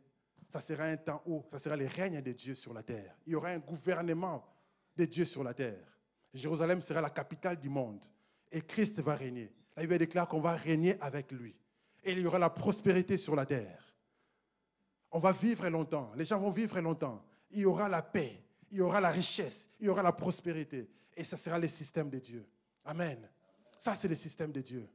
[0.49, 3.17] Ça sera un temps où ça sera le règne de Dieu sur la terre.
[3.27, 4.47] Il y aura un gouvernement
[4.95, 5.99] de Dieu sur la terre.
[6.33, 8.05] Jérusalem sera la capitale du monde.
[8.53, 9.53] Et Christ va régner.
[9.77, 11.55] La Bible déclare qu'on va régner avec lui.
[12.03, 13.95] Et il y aura la prospérité sur la terre.
[15.11, 16.13] On va vivre longtemps.
[16.17, 17.25] Les gens vont vivre longtemps.
[17.51, 18.43] Il y aura la paix.
[18.71, 19.69] Il y aura la richesse.
[19.81, 20.89] Il y aura la prospérité.
[21.15, 22.47] Et ça sera le système de Dieu.
[22.85, 23.29] Amen.
[23.79, 24.89] Ça, c'est le système de Dieu.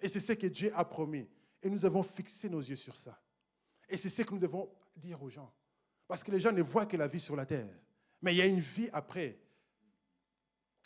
[0.00, 1.28] Et c'est ce que Dieu a promis.
[1.62, 3.20] Et nous avons fixé nos yeux sur ça.
[3.88, 5.52] Et c'est ce que nous devons dire aux gens.
[6.06, 7.74] Parce que les gens ne voient que la vie sur la terre.
[8.22, 9.38] Mais il y a une vie après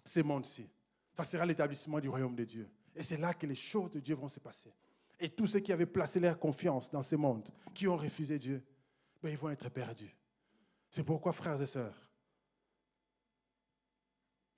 [0.05, 0.69] ces mondes-ci.
[1.13, 2.69] Ça sera l'établissement du royaume de Dieu.
[2.95, 4.73] Et c'est là que les choses de Dieu vont se passer.
[5.19, 8.65] Et tous ceux qui avaient placé leur confiance dans ces mondes, qui ont refusé Dieu,
[9.23, 10.15] ben, ils vont être perdus.
[10.91, 12.11] C'est pourquoi, frères et sœurs,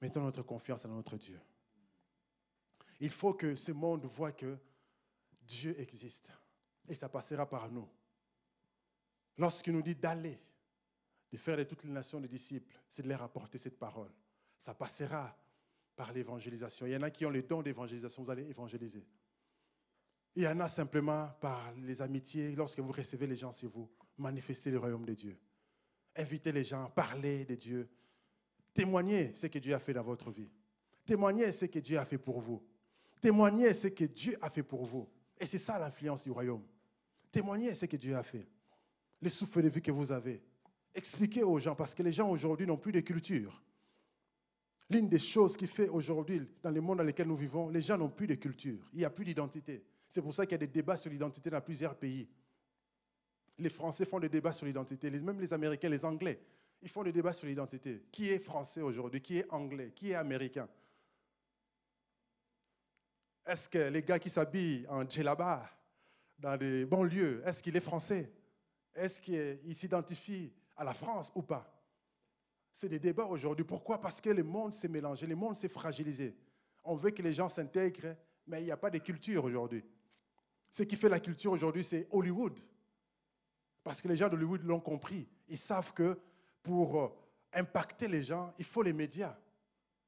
[0.01, 1.41] mettons notre confiance en notre Dieu.
[3.01, 4.57] Il faut que ce monde voit que
[5.43, 6.33] Dieu existe.
[6.89, 7.89] Et ça passera par nous.
[9.37, 10.41] Lorsqu'il nous dit d'aller,
[11.31, 14.13] de faire de toutes les nations des disciples, c'est de leur apporter cette parole.
[14.57, 15.37] Ça passera
[15.97, 16.87] par l'évangélisation.
[16.87, 19.05] Il y en a qui ont le don d'évangélisation, vous allez évangéliser.
[20.37, 23.89] Il y en a simplement par les amitiés, lorsque vous recevez les gens sur vous,
[24.19, 25.39] manifester le royaume de Dieu.
[26.17, 27.89] Invitez les gens, parler de Dieu.
[28.73, 30.51] Témoignez ce que Dieu a fait dans votre vie.
[31.07, 32.63] Témoignez ce que Dieu a fait pour vous.
[33.21, 35.09] Témoignez ce que Dieu a fait pour vous.
[35.39, 36.65] Et c'est ça l'influence du royaume.
[37.31, 38.49] Témoignez ce que Dieu a fait
[39.25, 40.43] les souffles de vie que vous avez.
[40.95, 43.61] Expliquez aux gens, parce que les gens aujourd'hui n'ont plus de culture.
[44.91, 47.97] L'une des choses qui fait aujourd'hui, dans le monde dans lequel nous vivons, les gens
[47.97, 48.89] n'ont plus de culture.
[48.93, 49.83] Il n'y a plus d'identité.
[50.07, 52.29] C'est pour ça qu'il y a des débats sur l'identité dans plusieurs pays.
[53.59, 56.41] Les Français font des débats sur l'identité, même les Américains, les Anglais,
[56.83, 58.05] ils font des débats sur l'identité.
[58.13, 59.23] Qui est français aujourd'hui?
[59.23, 59.93] Qui est anglais?
[59.95, 60.69] Qui est américain?
[63.47, 65.71] Est-ce que les gars qui s'habillent en djellaba
[66.39, 68.31] dans des banlieues, est-ce qu'il est français?
[68.95, 71.74] Est-ce qu'il s'identifie à la France ou pas?
[72.75, 73.65] C'est des débats aujourd'hui.
[73.65, 74.01] Pourquoi?
[74.01, 76.35] Parce que le monde s'est mélangé, le monde s'est fragilisé.
[76.83, 78.17] On veut que les gens s'intègrent,
[78.49, 79.85] mais il n'y a pas de culture aujourd'hui.
[80.69, 82.59] Ce qui fait la culture aujourd'hui, c'est Hollywood.
[83.85, 85.29] Parce que les gens d'Hollywood l'ont compris.
[85.49, 86.19] Ils savent que
[86.65, 87.09] pour euh,
[87.53, 89.39] impacter les gens, il faut les médias.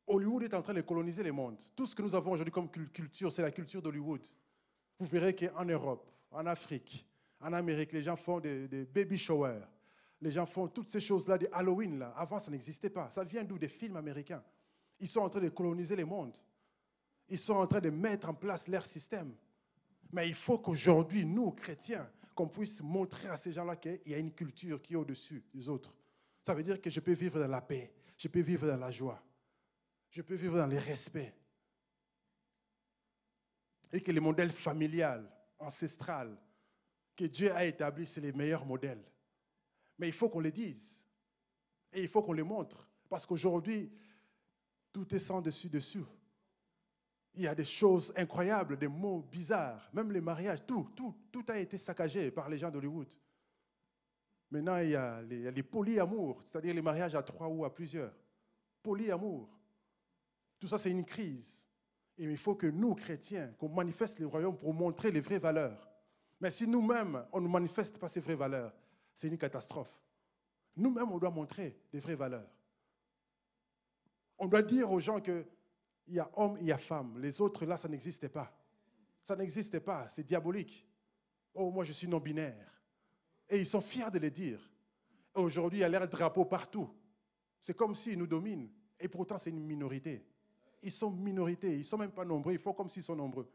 [0.08, 1.62] Hollywood est en train de coloniser le monde.
[1.76, 4.26] Tout ce que nous avons aujourd'hui comme culture, c'est la culture d'Hollywood.
[4.98, 7.06] Vous verrez qu'en Europe, en Afrique,
[7.40, 9.62] en Amérique, les gens font des, baby showers.
[10.20, 11.98] Les gens font toutes ces choses-là, des Halloween.
[11.98, 12.14] Là.
[12.16, 13.10] Avant, ça n'existait pas.
[13.10, 13.58] Ça vient d'où?
[13.58, 14.42] Des films américains.
[14.98, 16.36] Ils sont en train de coloniser le monde.
[17.28, 19.34] Ils sont en train de mettre en place leur système.
[20.12, 24.18] Mais il faut qu'aujourd'hui, nous, chrétiens, qu'on puisse montrer à ces gens-là qu'il y a
[24.18, 25.94] une culture qui est au-dessus des autres.
[26.42, 28.90] Ça veut dire que je peux vivre dans la paix, je peux vivre dans la
[28.90, 29.20] joie,
[30.10, 31.34] je peux vivre dans le respect.
[33.90, 36.36] Et que le modèle familial, ancestral,
[37.16, 39.02] que Dieu a établi, c'est les meilleurs modèles.
[39.98, 41.04] Mais il faut qu'on les dise.
[41.92, 42.86] Et il faut qu'on les montre.
[43.08, 43.90] Parce qu'aujourd'hui,
[44.92, 46.06] tout est sans dessus-dessous.
[47.34, 51.44] Il y a des choses incroyables, des mots bizarres, même les mariages, tout, tout, tout
[51.48, 53.12] a été saccagé par les gens d'Hollywood.
[54.50, 58.14] Maintenant, il y a les, les polyamours, c'est-à-dire les mariages à trois ou à plusieurs.
[58.82, 59.50] Polyamour.
[60.58, 61.66] Tout ça, c'est une crise.
[62.16, 65.90] Et il faut que nous, chrétiens, qu'on manifeste le royaume pour montrer les vraies valeurs.
[66.40, 68.72] Mais si nous-mêmes, on ne manifeste pas ces vraies valeurs,
[69.16, 69.90] c'est une catastrophe.
[70.76, 72.50] Nous-mêmes, on doit montrer des vraies valeurs.
[74.38, 75.46] On doit dire aux gens qu'il
[76.08, 77.18] y a homme, il y a femme.
[77.18, 78.54] Les autres, là, ça n'existait pas.
[79.24, 80.06] Ça n'existait pas.
[80.10, 80.86] C'est diabolique.
[81.54, 82.70] Oh, moi, je suis non-binaire.
[83.48, 84.60] Et ils sont fiers de le dire.
[85.34, 86.90] Aujourd'hui, il y a l'air drapeau partout.
[87.58, 88.68] C'est comme s'ils nous dominent.
[89.00, 90.26] Et pourtant, c'est une minorité.
[90.82, 91.72] Ils sont minorités.
[91.72, 92.52] Ils ne sont même pas nombreux.
[92.52, 93.50] Ils font comme s'ils sont nombreux.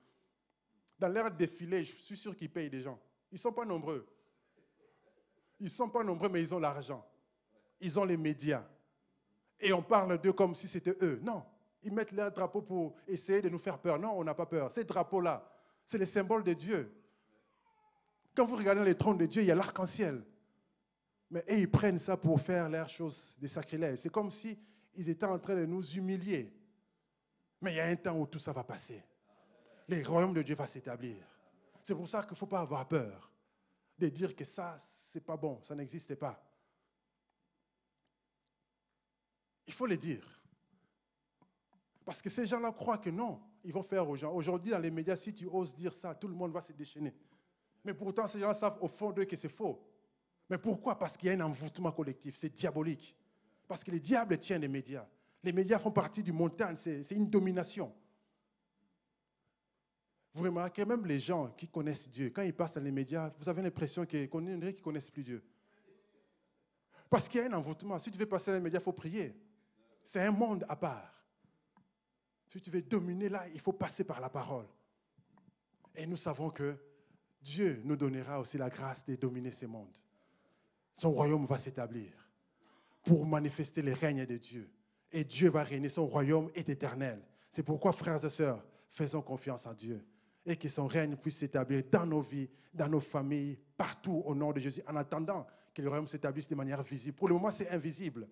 [0.98, 3.00] Dans leur défilé, je suis sûr qu'ils payent des gens.
[3.32, 4.08] Ils ne sont pas nombreux.
[5.62, 7.06] Ils ne sont pas nombreux, mais ils ont l'argent.
[7.80, 8.64] Ils ont les médias.
[9.60, 11.20] Et on parle d'eux comme si c'était eux.
[11.22, 11.46] Non.
[11.84, 14.00] Ils mettent leur drapeau pour essayer de nous faire peur.
[14.00, 14.72] Non, on n'a pas peur.
[14.72, 15.48] Ces drapeaux-là,
[15.86, 16.92] c'est les symboles de Dieu.
[18.36, 20.24] Quand vous regardez les trônes de Dieu, il y a l'arc-en-ciel.
[21.30, 24.00] Mais ils prennent ça pour faire leurs choses des sacrilèges.
[24.00, 24.58] C'est comme si
[24.96, 26.52] ils étaient en train de nous humilier.
[27.62, 29.04] Mais il y a un temps où tout ça va passer.
[29.88, 31.18] Le royaume de Dieu va s'établir.
[31.84, 33.32] C'est pour ça qu'il ne faut pas avoir peur
[34.00, 34.80] de dire que ça,
[35.12, 36.42] c'est pas bon, ça n'existait pas.
[39.68, 40.26] Il faut le dire.
[42.06, 44.34] Parce que ces gens-là croient que non, ils vont faire aux gens.
[44.34, 47.14] Aujourd'hui, dans les médias, si tu oses dire ça, tout le monde va se déchaîner.
[47.84, 49.86] Mais pourtant, ces gens savent au fond d'eux que c'est faux.
[50.50, 50.98] Mais pourquoi?
[50.98, 53.16] Parce qu'il y a un envoûtement collectif, c'est diabolique.
[53.68, 55.08] Parce que les diables tiennent les médias.
[55.44, 57.94] Les médias font partie du montagne, c'est une domination.
[60.34, 63.50] Vous remarquez même les gens qui connaissent Dieu, quand ils passent dans les médias, vous
[63.50, 65.44] avez l'impression qu'ils ne connaissent plus Dieu.
[67.10, 68.00] Parce qu'il y a un envoûtement.
[68.00, 69.36] Si tu veux passer dans les médias, il faut prier.
[70.02, 71.14] C'est un monde à part.
[72.48, 74.68] Si tu veux dominer là, il faut passer par la parole.
[75.94, 76.78] Et nous savons que
[77.42, 79.98] Dieu nous donnera aussi la grâce de dominer ce monde.
[80.96, 82.14] Son royaume va s'établir
[83.04, 84.72] pour manifester les règnes de Dieu.
[85.12, 87.22] Et Dieu va régner, son royaume est éternel.
[87.50, 90.06] C'est pourquoi, frères et sœurs, faisons confiance en Dieu
[90.46, 94.52] et que son règne puisse s'établir dans nos vies, dans nos familles, partout au nom
[94.52, 97.16] de Jésus, en attendant que le royaume s'établisse de manière visible.
[97.16, 98.28] Pour le moment, c'est invisible,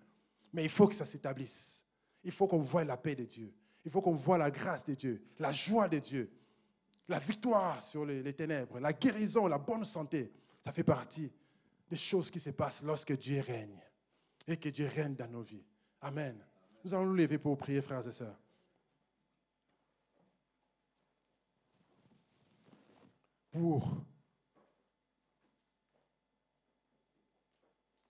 [0.52, 1.86] mais il faut que ça s'établisse.
[2.24, 3.54] Il faut qu'on voie la paix de Dieu.
[3.86, 6.30] Il faut qu'on voie la grâce de Dieu, la joie de Dieu,
[7.08, 10.32] la victoire sur les, ténèbres, la guérison, la bonne santé.
[10.64, 11.32] Ça fait partie
[11.90, 13.80] des choses qui se passent lorsque Dieu règne
[14.48, 15.64] et que Dieu règne dans nos vies.
[16.02, 16.38] Amen.
[16.84, 18.38] Nous allons nous lever pour prier, frères et sœurs.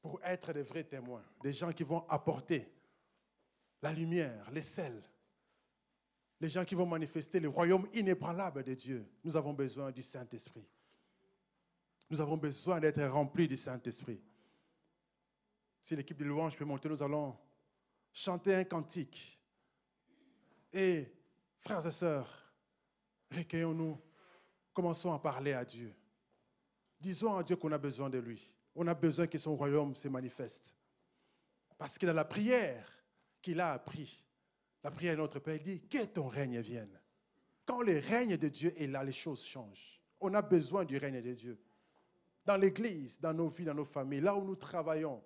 [0.02, 2.72] Pour, être des vrais témoins, des gens qui vont apporter
[3.82, 5.02] la lumière, les sels,
[6.39, 9.10] les gens qui vont manifester le royaume inébranlable de Dieu.
[9.24, 10.68] Nous avons besoin du Saint-Esprit.
[12.12, 14.22] Nous avons besoin d'être remplis du Saint-Esprit.
[15.82, 17.36] Si l'équipe de louange peut monter, nous allons
[18.14, 19.39] chanter un cantique.
[20.72, 21.12] Et,
[21.58, 22.54] frères et sœurs,
[23.32, 24.00] recueillons-nous,
[24.80, 25.93] commençons à parler à Dieu.
[27.01, 28.49] Disons à Dieu qu'on a besoin de lui.
[28.73, 30.73] On a besoin que son royaume se manifeste.
[31.77, 32.89] Parce que dans la prière
[33.41, 34.23] qu'il a appris,
[34.82, 36.97] la prière de notre Père, dit que ton règne vienne.
[37.65, 40.01] Quand le règne de Dieu est là, les choses changent.
[40.21, 41.61] On a besoin du règne de Dieu.
[42.45, 45.21] Dans l'Église, dans nos vies, dans nos familles, là où nous travaillons,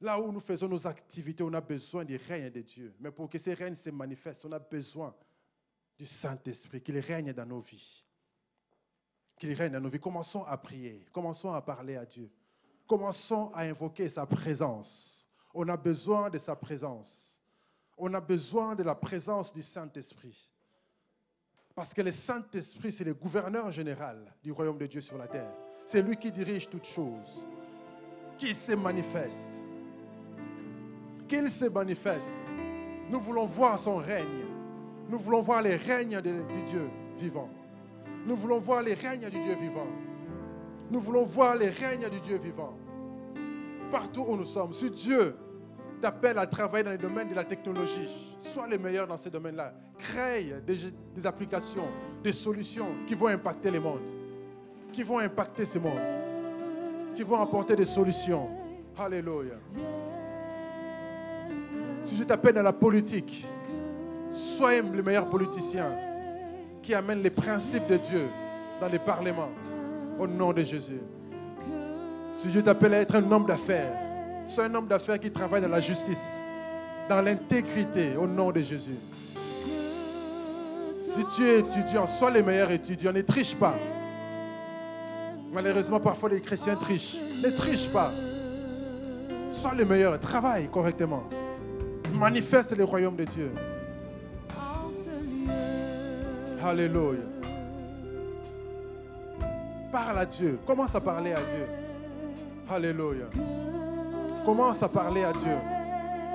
[0.00, 2.94] Là où nous faisons nos activités, on a besoin du règne de Dieu.
[2.98, 5.14] Mais pour que ce règne se manifeste, on a besoin
[6.00, 8.04] du Saint-Esprit, qu'il règne dans nos vies.
[9.38, 10.00] Qu'il règne dans nos vies.
[10.00, 12.30] Commençons à prier, commençons à parler à Dieu.
[12.86, 15.28] Commençons à invoquer sa présence.
[15.52, 17.42] On a besoin de sa présence.
[17.96, 20.50] On a besoin de la présence du Saint-Esprit.
[21.74, 25.52] Parce que le Saint-Esprit, c'est le gouverneur général du royaume de Dieu sur la terre.
[25.84, 27.46] C'est lui qui dirige toutes choses,
[28.38, 29.50] qui se manifeste
[31.30, 32.34] qu'il se manifeste.
[33.08, 34.49] Nous voulons voir son règne.
[35.10, 36.30] Nous voulons voir les règnes de,
[36.68, 36.88] Dieu
[37.18, 37.48] vivant.
[38.26, 39.88] Nous voulons voir les règnes du Dieu vivant.
[40.88, 42.76] Nous voulons voir les règnes du Dieu vivant.
[43.90, 45.34] Partout où nous sommes, si Dieu
[46.00, 48.08] t'appelle à travailler dans les domaines de la technologie,
[48.38, 49.74] sois le meilleur dans ces domaines-là.
[49.98, 51.88] Crée des, applications,
[52.22, 54.08] des solutions qui vont impacter le monde,
[54.92, 55.98] qui vont impacter ce monde,
[57.16, 58.48] qui vont apporter des solutions.
[58.96, 59.54] Alléluia.
[62.04, 63.46] Si je t'appelle dans la politique,
[64.30, 65.90] sois le meilleur politicien
[66.82, 68.26] qui amène les principes de Dieu
[68.80, 69.50] dans les parlements.
[70.18, 71.00] Au nom de Jésus.
[72.38, 73.96] Si je t'appelle à être un homme d'affaires,
[74.44, 76.24] sois un homme d'affaires qui travaille dans la justice,
[77.08, 78.98] dans l'intégrité, au nom de Jésus.
[80.98, 83.76] Si tu es étudiant, sois le meilleur étudiant, ne triche pas.
[85.52, 87.16] Malheureusement, parfois les chrétiens trichent.
[87.42, 88.12] Ne triche pas.
[89.48, 91.24] Sois le meilleur, travaille correctement
[92.20, 93.50] manifeste le royaume de Dieu.
[96.62, 97.24] Alléluia.
[99.90, 100.58] Parle à Dieu.
[100.66, 101.66] Commence à parler à Dieu.
[102.68, 103.26] Alléluia.
[104.44, 105.56] Commence à parler à Dieu.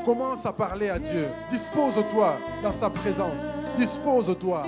[0.04, 1.28] Commence à parler à Dieu.
[1.50, 3.42] Dispose-toi dans sa présence.
[3.78, 4.64] Dispose-toi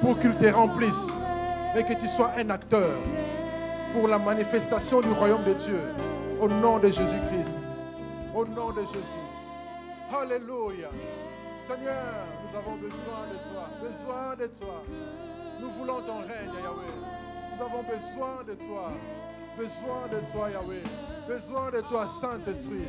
[0.00, 1.08] pour qu'il te remplisse
[1.76, 2.90] et que tu sois un acteur
[3.92, 5.80] pour la manifestation du royaume de Dieu.
[6.40, 7.56] Au nom de Jésus-Christ.
[8.34, 9.26] Au nom de Jésus.
[10.12, 10.88] Alléluia.
[11.66, 14.82] Seigneur, nous avons besoin de toi, besoin de toi.
[15.60, 16.94] Nous voulons ton règne, Yahweh.
[17.52, 18.92] Nous avons besoin de toi,
[19.56, 20.82] besoin de toi, Yahweh.
[21.26, 22.86] Besoin de toi, Saint-Esprit.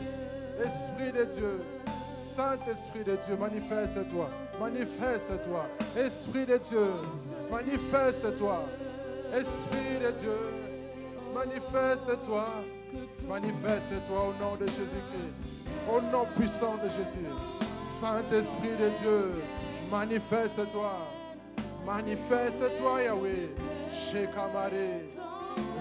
[0.63, 1.61] Esprit de Dieu.
[2.21, 4.30] Saint-Esprit de Dieu, manifeste-toi.
[4.59, 5.65] Manifeste-toi.
[5.95, 6.91] Esprit de Dieu,
[7.49, 8.63] manifeste-toi.
[9.34, 10.38] Esprit de Dieu,
[11.34, 12.45] Manifeste-toi.
[13.28, 15.34] Manifeste-toi au nom de Jésus-Christ.
[15.88, 17.28] Au nom puissant de Jésus.
[17.99, 19.43] Saint-Esprit de Dieu,
[19.91, 20.93] manifeste-toi.
[21.85, 23.49] Manifeste-toi, Yahweh.
[23.89, 25.01] Shekamare.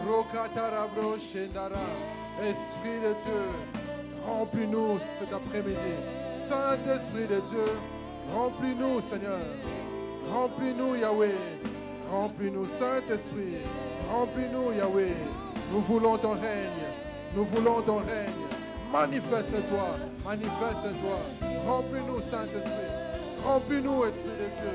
[0.07, 1.87] Rokatarabro Shendara.
[2.41, 3.45] Esprit de Dieu,
[4.27, 5.97] remplis-nous cet après-midi.
[6.49, 7.65] Saint-Esprit de Dieu,
[8.35, 9.41] remplis-nous, Seigneur.
[10.31, 11.35] Remplis-nous, Yahweh.
[12.11, 13.63] Remplis-nous, Saint-Esprit.
[14.11, 15.17] Remplis-nous, Yahweh.
[15.73, 16.85] Nous voulons ton règne.
[17.35, 18.47] Nous voulons ton règne.
[18.93, 19.97] Manifeste-toi.
[20.25, 21.46] Manifeste-toi.
[21.67, 22.91] Remplis-nous, Saint-Esprit.
[23.45, 24.75] Remplis-nous, Esprit de Dieu.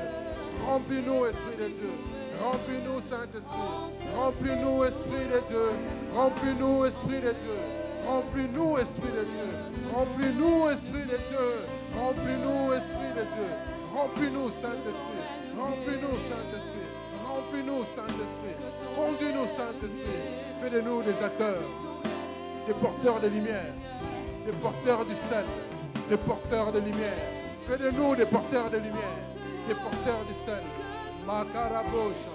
[0.66, 1.94] Remplis-nous, Esprit de Dieu.
[2.42, 4.14] Remplis-nous, Saint-Esprit.
[4.14, 5.68] Remplis-nous, Esprit de Dieu.
[6.14, 7.58] Remplis-nous, Esprit de Dieu.
[8.06, 9.50] Remplis-nous, Esprit de Dieu.
[9.94, 11.48] Remplis-nous, Esprit de Dieu.
[11.96, 13.50] Remplis-nous, Esprit de Dieu.
[13.94, 15.24] Remplis-nous, Saint-Esprit.
[15.58, 16.88] Remplis-nous, Saint-Esprit.
[17.26, 18.56] Remplis-nous, Saint-Esprit.
[18.96, 20.20] Conduis-nous, Saint-Esprit.
[20.60, 21.62] Fais de nous des acteurs,
[22.66, 23.72] des porteurs de lumière,
[24.46, 25.44] des porteurs du sel,
[26.12, 27.24] des porteurs de lumière.
[27.66, 29.24] Fais de nous des porteurs de lumière,
[29.66, 30.62] des porteurs du sel.
[31.26, 32.34] Makarabosha,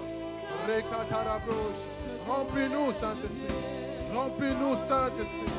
[0.67, 1.85] Rekatarabosha.
[2.27, 3.61] Remplis-nous, Saint-Esprit.
[4.15, 5.53] Remplis-nous, Saint-Esprit.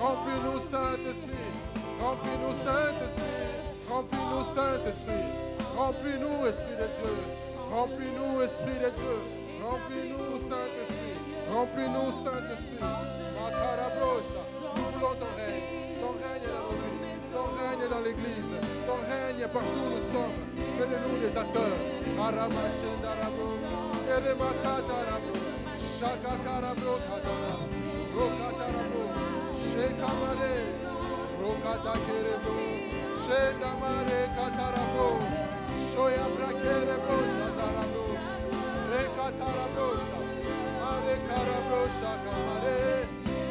[0.00, 1.50] Remplis-nous, Saint-Esprit.
[2.00, 3.46] Remplis-nous, Saint-Esprit.
[3.90, 5.26] Remplis-nous, Saint-Esprit.
[5.76, 7.16] Remplis-nous, Esprit de Dieu.
[7.72, 9.18] Remplis-nous, Esprit de Dieu.
[9.66, 11.18] Remplis-nous, Saint-Esprit.
[11.50, 12.90] Remplis-nous, Saint-Esprit.
[13.34, 14.45] Makarabosha.
[17.88, 18.52] Dans l'Église.
[18.86, 20.38] Ton règne partout nous sommes.
[20.78, 21.96] Fais de nous des acteurs.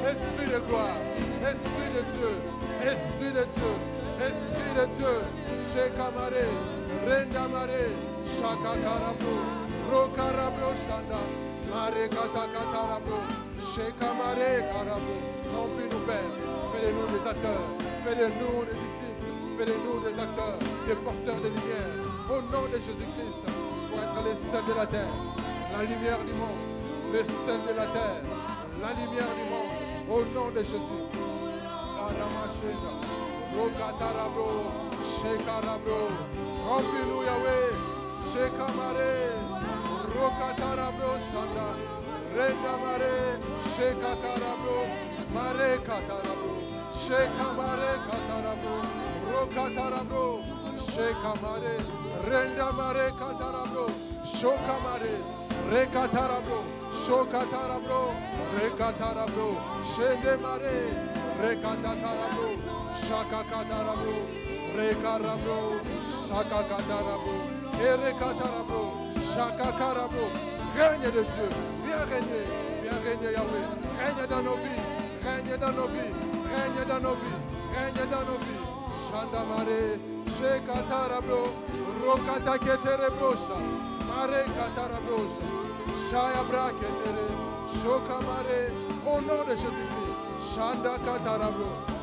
[0.06, 0.98] Esprit de gloire.
[1.42, 2.30] Esprit de Dieu.
[2.84, 4.05] Esprit de Dieu.
[4.20, 5.18] Esprit de Dieu.
[5.72, 6.48] Shekamare.
[7.06, 7.90] Rendamare.
[8.38, 9.34] Shakakarabo.
[9.92, 11.20] Rokarabo shanda.
[11.70, 13.18] Mare katakatarabo.
[13.74, 15.16] Shekamare karabo.
[15.54, 16.32] Remplis-nous, Père.
[16.72, 17.70] Fais-nous des acteurs.
[18.04, 19.06] Fais-nous des disciples.
[19.58, 21.96] Fais-nous des acteurs, des porteurs de lumière.
[22.30, 23.44] Au nom de Jésus-Christ,
[23.90, 25.16] pour être les sels de la terre,
[25.72, 26.60] la lumière du monde,
[27.14, 28.22] les sels de la terre,
[28.82, 29.72] la lumière du monde.
[30.10, 31.06] Au nom de Jésus.
[33.56, 34.50] Rokatarabro,
[35.16, 36.02] Shekarabro.
[36.68, 37.72] Remplis-nous, Yahweh.
[38.32, 39.14] Shekamare,
[40.16, 41.96] Rokatarabro, Shanda.
[42.36, 43.40] Rendamare,
[43.74, 44.78] Shekakarabro,
[45.34, 46.56] Mare Katarabro,
[46.92, 48.76] Shekamare Katarabro,
[49.32, 50.44] Rokatarabro,
[50.76, 51.76] Shekamare,
[52.28, 53.90] Rendamare Katarabro,
[54.26, 55.16] Shokamare,
[55.72, 56.60] Rekatarabro,
[57.06, 58.02] Shokatarabro,
[58.60, 59.48] Rekatarabro,
[59.96, 60.78] Shendemare,
[61.40, 64.16] Rekatakarabro, Shakakatarabro,
[64.76, 65.80] Rekarabro,
[66.28, 67.36] Shakakatarabro,
[67.80, 68.84] Erekatarabro,
[69.34, 70.26] Shakakarabro,
[70.76, 71.50] règne de Dieu,
[71.86, 72.46] viens régner,
[72.84, 73.68] viens régner Yahweh,
[74.00, 74.84] règne dans nos vies,
[75.24, 76.14] règne dans nos vies,
[76.54, 77.42] règne dans nos vies,
[77.76, 78.64] règne dans nos vies.
[79.12, 80.00] Shandamare,
[80.38, 81.42] Shekatarabro,
[82.04, 83.58] Rokataketerebrosha,
[84.08, 85.46] Mare Katarabrosha,
[86.10, 87.28] Shaya Braketere,
[87.82, 88.72] Shokamare,
[89.06, 91.95] au nom de Jésus-Christ, Shanda Karakatarabro,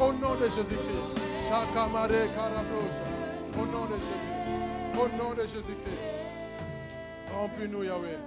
[0.00, 3.06] au nom de Jésus-Christ, Shakamare Karabrosha,
[3.60, 6.22] au nom de Jésus, au nom de Jésus-Christ.
[7.34, 8.18] Remplis-nous, Yahweh.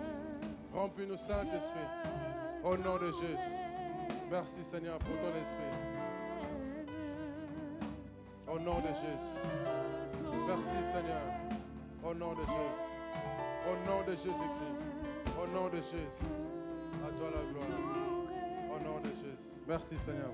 [0.74, 1.90] Remplis-nous, Saint-Esprit.
[2.64, 3.56] Au nom de Jésus.
[4.32, 5.72] Merci, Seigneur, pour ton esprit.
[8.48, 9.40] Au nom de Jésus.
[10.48, 11.22] Merci, Seigneur.
[12.04, 12.86] Au nom de Jésus.
[13.70, 15.34] Au nom de Jésus-Christ.
[15.42, 16.32] Au nom de Jésus.
[17.06, 18.05] À toi la gloire.
[19.68, 20.30] Merci, Seigneur.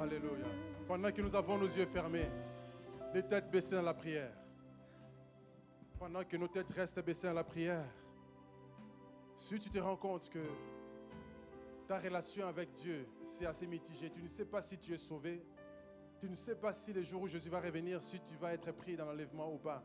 [0.00, 0.44] Alléluia.
[0.88, 2.28] Pendant que nous avons nos yeux fermés,
[3.14, 4.32] les têtes baissées dans la prière,
[6.00, 7.84] pendant que nos têtes restent baissées dans la prière,
[9.36, 10.40] si tu te rends compte que
[11.86, 15.40] ta relation avec Dieu, c'est assez mitigé, tu ne sais pas si tu es sauvé,
[16.18, 18.72] tu ne sais pas si le jour où Jésus va revenir, si tu vas être
[18.72, 19.80] pris dans l'enlèvement ou pas.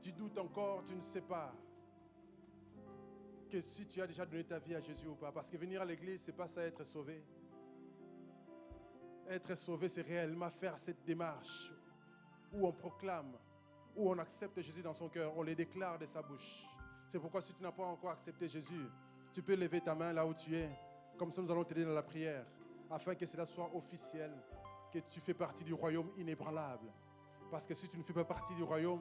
[0.00, 1.52] Tu doutes encore, tu ne sais pas
[3.60, 5.30] si tu as déjà donné ta vie à Jésus ou pas.
[5.32, 7.22] Parce que venir à l'église, c'est pas ça être sauvé.
[9.28, 11.72] Être sauvé, c'est réellement faire cette démarche
[12.52, 13.32] où on proclame,
[13.96, 16.66] où on accepte Jésus dans son cœur, on le déclare de sa bouche.
[17.08, 18.86] C'est pourquoi si tu n'as pas encore accepté Jésus,
[19.32, 20.68] tu peux lever ta main là où tu es.
[21.18, 22.44] Comme ça, nous allons t'aider dans la prière,
[22.90, 24.32] afin que cela soit officiel,
[24.92, 26.90] que tu fais partie du royaume inébranlable.
[27.50, 29.00] Parce que si tu ne fais pas partie du royaume,